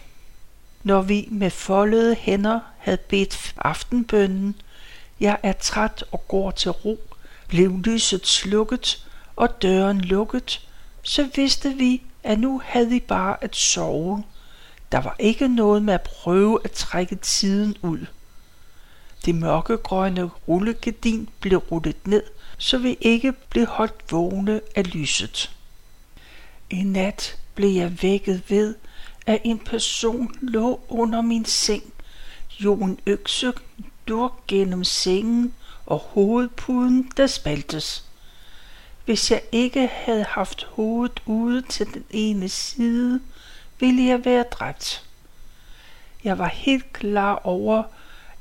Når 0.83 1.03
vi 1.03 1.29
med 1.31 1.51
foldede 1.51 2.15
hænder 2.15 2.61
havde 2.79 2.97
bedt 2.97 3.55
aftenbønnen, 3.57 4.57
jeg 5.21 5.39
er 5.43 5.53
træt 5.53 6.05
og 6.13 6.29
går 6.29 6.51
til 6.51 6.71
ro, 6.71 7.01
blev 7.49 7.79
lyset 7.79 8.27
slukket 8.27 9.07
og 9.37 9.63
døren 9.63 10.01
lukket, 10.01 10.69
så 11.03 11.29
vidste 11.35 11.75
vi, 11.75 12.03
at 12.23 12.39
nu 12.39 12.63
havde 12.65 12.89
vi 12.89 13.01
bare 13.01 13.45
at 13.45 13.57
sove. 13.57 14.25
Der 14.93 14.99
var 14.99 15.17
ikke 15.19 15.49
noget 15.49 15.83
med 15.83 15.95
at 15.95 16.03
prøve 16.03 16.59
at 16.65 16.71
trække 16.71 17.17
tiden 17.17 17.77
ud. 17.83 18.07
Det 19.27 19.35
mørkegrønne 19.35 20.31
rullegardin 20.49 21.29
blev 21.41 21.59
rullet 21.59 22.07
ned, 22.07 22.23
så 22.59 22.79
vi 22.79 22.97
ikke 23.01 23.33
blev 23.33 23.67
holdt 23.67 24.13
vågne 24.13 24.61
af 24.75 24.95
lyset. 24.95 25.51
I 26.71 26.83
nat 26.83 27.39
blev 27.55 27.71
jeg 27.71 28.03
vækket 28.03 28.43
ved, 28.49 28.75
at 29.27 29.41
en 29.45 29.59
person 29.59 30.35
lå 30.41 30.81
under 30.89 31.21
min 31.23 31.45
seng. 31.45 31.83
Jo 32.61 32.75
en 32.75 32.99
økse 33.07 33.53
lå 34.07 34.33
gennem 34.49 34.85
sengen 34.85 35.55
og 35.87 35.99
hovedpuden, 35.99 37.11
der 37.17 37.27
spaltes. 37.27 38.05
Hvis 39.05 39.31
jeg 39.31 39.43
ikke 39.53 39.91
havde 39.93 40.25
haft 40.25 40.65
hovedet 40.65 41.23
ude 41.27 41.63
til 41.63 41.95
den 41.95 42.05
ene 42.11 42.49
side, 42.49 43.21
ville 43.81 44.05
jeg 44.05 44.25
være 44.25 44.45
dræbt. 44.51 45.05
Jeg 46.25 46.39
var 46.39 46.49
helt 46.49 46.93
klar 46.93 47.41
over, 47.45 47.83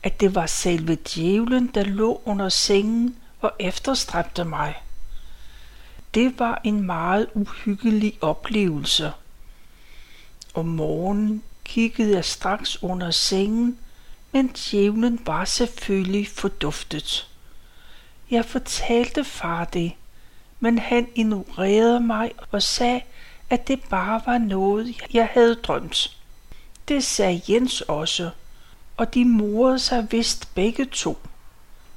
at 0.05 0.19
det 0.19 0.35
var 0.35 0.45
selve 0.45 0.95
djævlen, 0.95 1.67
der 1.67 1.83
lå 1.83 2.21
under 2.25 2.49
sengen 2.49 3.15
og 3.41 3.51
efterstræbte 3.59 4.43
mig. 4.43 4.75
Det 6.13 6.39
var 6.39 6.61
en 6.63 6.81
meget 6.83 7.27
uhyggelig 7.33 8.17
oplevelse. 8.21 9.11
Om 10.53 10.65
morgenen 10.65 11.43
kiggede 11.63 12.13
jeg 12.13 12.25
straks 12.25 12.83
under 12.83 13.11
sengen, 13.11 13.77
men 14.31 14.47
djævlen 14.47 15.19
var 15.25 15.45
selvfølgelig 15.45 16.27
forduftet. 16.27 17.29
Jeg 18.31 18.45
fortalte 18.45 19.23
far 19.23 19.65
det, 19.65 19.91
men 20.59 20.79
han 20.79 21.07
ignorerede 21.15 21.99
mig 21.99 22.31
og 22.51 22.63
sagde, 22.63 23.01
at 23.49 23.67
det 23.67 23.81
bare 23.89 24.21
var 24.25 24.37
noget, 24.37 24.95
jeg 25.13 25.29
havde 25.33 25.55
drømt. 25.55 26.17
Det 26.87 27.03
sagde 27.03 27.41
Jens 27.49 27.81
også, 27.81 28.29
og 28.97 29.13
de 29.13 29.25
morede 29.25 29.79
sig 29.79 30.07
vist 30.11 30.55
begge 30.55 30.85
to. 30.85 31.17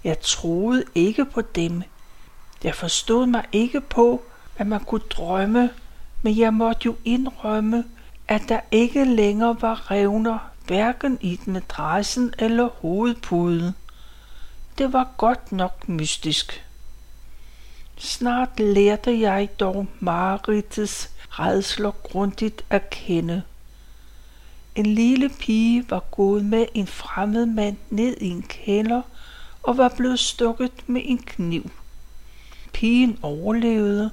Jeg 0.05 0.21
troede 0.21 0.85
ikke 0.95 1.25
på 1.25 1.41
dem. 1.41 1.83
Jeg 2.65 2.75
forstod 2.75 3.27
mig 3.27 3.45
ikke 3.53 3.81
på, 3.81 4.23
at 4.57 4.67
man 4.67 4.81
kunne 4.81 5.01
drømme, 5.01 5.71
men 6.23 6.39
jeg 6.39 6.55
måtte 6.55 6.87
jo 6.87 6.97
indrømme, 7.05 7.85
at 8.29 8.43
der 8.49 8.61
ikke 8.71 9.05
længere 9.05 9.57
var 9.63 9.91
revner, 9.91 10.39
hverken 10.67 11.19
i 11.21 11.41
madrassen 11.47 12.35
eller 12.39 12.69
hovedpuden. 12.69 13.73
Det 14.79 14.93
var 14.93 15.09
godt 15.17 15.53
nok 15.53 15.89
mystisk. 15.89 16.65
Snart 17.97 18.61
lærte 18.61 19.21
jeg 19.21 19.49
dog 19.61 19.87
Marites 20.01 21.11
redsler 21.31 21.91
grundigt 21.91 22.65
at 22.71 22.91
kende. 22.91 23.43
En 24.79 24.87
lille 24.87 25.29
pige 25.29 25.91
var 25.91 26.05
gået 26.11 26.45
med 26.45 26.67
en 26.75 26.87
fremmed 26.87 27.47
mand 27.47 27.77
ned 27.91 28.17
i 28.21 28.29
en 28.29 28.43
kælder 28.43 29.03
og 29.63 29.79
var 29.79 29.89
blevet 29.97 30.21
stukket 30.21 30.73
med 30.87 31.03
en 31.05 31.19
kniv. 31.19 31.71
Pigen 32.73 33.19
overlevede, 33.23 34.11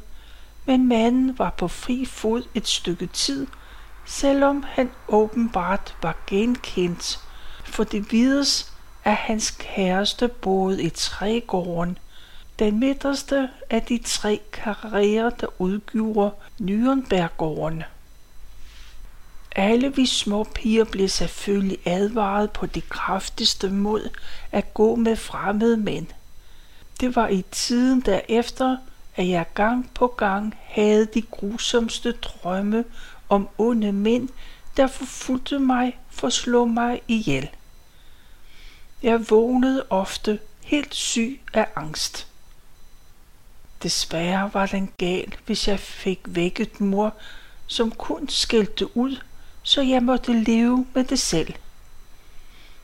men 0.65 0.87
manden 0.87 1.39
var 1.39 1.49
på 1.49 1.67
fri 1.67 2.05
fod 2.05 2.43
et 2.53 2.67
stykke 2.67 3.07
tid, 3.07 3.47
selvom 4.05 4.63
han 4.67 4.91
åbenbart 5.07 5.95
var 6.01 6.17
genkendt, 6.27 7.19
for 7.63 7.83
det 7.83 8.11
vides, 8.11 8.73
at 9.03 9.15
hans 9.15 9.51
kæreste 9.51 10.27
boede 10.27 10.83
i 10.83 10.89
trægården, 10.89 11.97
den 12.59 12.79
midterste 12.79 13.49
af 13.69 13.81
de 13.81 13.97
tre 14.05 14.41
karrierer, 14.53 15.29
der 15.29 15.47
udgjorde 15.61 16.31
Nürnberggården. 16.61 17.83
Alle 19.55 19.95
vi 19.95 20.05
små 20.05 20.43
piger 20.43 20.83
blev 20.83 21.09
selvfølgelig 21.09 21.77
advaret 21.85 22.51
på 22.51 22.65
det 22.65 22.89
kraftigste 22.89 23.69
mod 23.69 24.09
at 24.51 24.73
gå 24.73 24.95
med 24.95 25.15
fremmede 25.15 25.77
mænd. 25.77 26.07
Det 26.99 27.15
var 27.15 27.27
i 27.27 27.45
tiden 27.51 28.01
derefter, 28.01 28.77
at 29.15 29.27
jeg 29.27 29.45
gang 29.53 29.89
på 29.93 30.07
gang 30.07 30.55
havde 30.63 31.05
de 31.05 31.21
grusomste 31.21 32.11
drømme 32.11 32.85
om 33.29 33.49
onde 33.57 33.91
mænd, 33.91 34.29
der 34.77 34.87
forfulgte 34.87 35.59
mig 35.59 35.99
for 36.09 36.27
at 36.27 36.33
slå 36.33 36.65
mig 36.65 37.01
ihjel. 37.07 37.49
Jeg 39.03 39.29
vågnede 39.29 39.85
ofte 39.89 40.39
helt 40.63 40.95
syg 40.95 41.41
af 41.53 41.67
angst. 41.75 42.27
Desværre 43.83 44.53
var 44.53 44.65
den 44.65 44.91
gal, 44.97 45.35
hvis 45.45 45.67
jeg 45.67 45.79
fik 45.79 46.19
vækket 46.25 46.81
mor, 46.81 47.13
som 47.67 47.91
kun 47.91 48.29
skældte 48.29 48.97
ud, 48.97 49.17
så 49.65 49.81
jeg 49.81 50.03
måtte 50.03 50.43
leve 50.43 50.85
med 50.93 51.03
det 51.03 51.19
selv. 51.19 51.53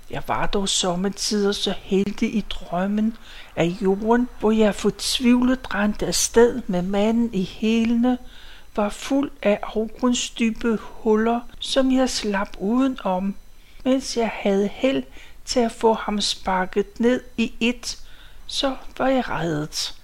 Jeg 0.10 0.24
var 0.28 0.46
dog 0.46 0.70
sommetider 0.70 1.52
så 1.52 1.74
heldig 1.82 2.36
i 2.36 2.46
drømmen 2.50 3.18
af 3.56 3.66
jorden, 3.82 4.30
hvor 4.40 4.52
jeg 4.52 4.76
fortvivlet 4.76 5.74
rendte 5.74 6.08
afsted 6.08 6.62
med 6.68 6.82
manden 6.82 7.34
i 7.34 7.44
hælene, 7.44 8.18
var 8.76 8.90
fuld 8.90 9.32
af 9.42 9.60
afgrundsdybe 9.64 10.78
huller, 10.82 11.40
som 11.60 11.92
jeg 11.92 12.10
slap 12.10 12.50
udenom, 12.60 13.36
mens 13.86 14.18
jeg 14.18 14.32
havde 14.34 14.68
held 14.68 15.04
til 15.46 15.60
at 15.60 15.72
få 15.72 15.94
ham 15.94 16.22
sparket 16.22 17.00
ned 17.00 17.22
i 17.38 17.54
et, 17.60 18.00
så 18.48 18.76
var 18.98 19.08
jeg 19.08 19.30
reddet. 19.30 19.96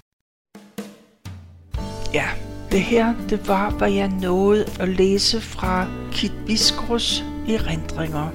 Ja, 2.13 2.47
det 2.72 2.82
her, 2.82 3.14
det 3.30 3.48
var, 3.48 3.70
hvad 3.70 3.92
jeg 3.92 4.08
nåede 4.08 4.66
at 4.80 4.90
læse 4.90 5.42
fra 5.42 5.88
Kit 6.12 6.34
Biskros 6.46 7.26
erindringer. 7.50 8.30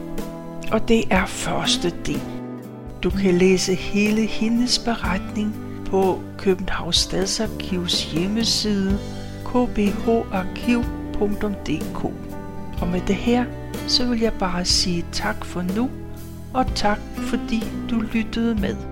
Og 0.73 0.88
det 0.88 1.05
er 1.11 1.27
første 1.27 1.92
del. 2.07 2.23
Du 3.03 3.11
kan 3.11 3.35
læse 3.35 3.75
hele 3.75 4.27
hendes 4.27 4.79
beretning 4.79 5.55
på 5.87 6.21
Københavns 6.38 6.97
Stadsarkivs 6.97 8.12
hjemmeside 8.12 8.99
kbharkiv.dk 9.45 10.85
Og 12.81 12.88
med 12.88 13.01
det 13.07 13.16
her, 13.16 13.45
så 13.87 14.07
vil 14.07 14.21
jeg 14.21 14.33
bare 14.33 14.64
sige 14.64 15.05
tak 15.12 15.45
for 15.45 15.62
nu, 15.77 15.90
og 16.55 16.66
tak 16.75 16.99
fordi 17.16 17.64
du 17.90 18.01
lyttede 18.01 18.55
med. 18.55 18.91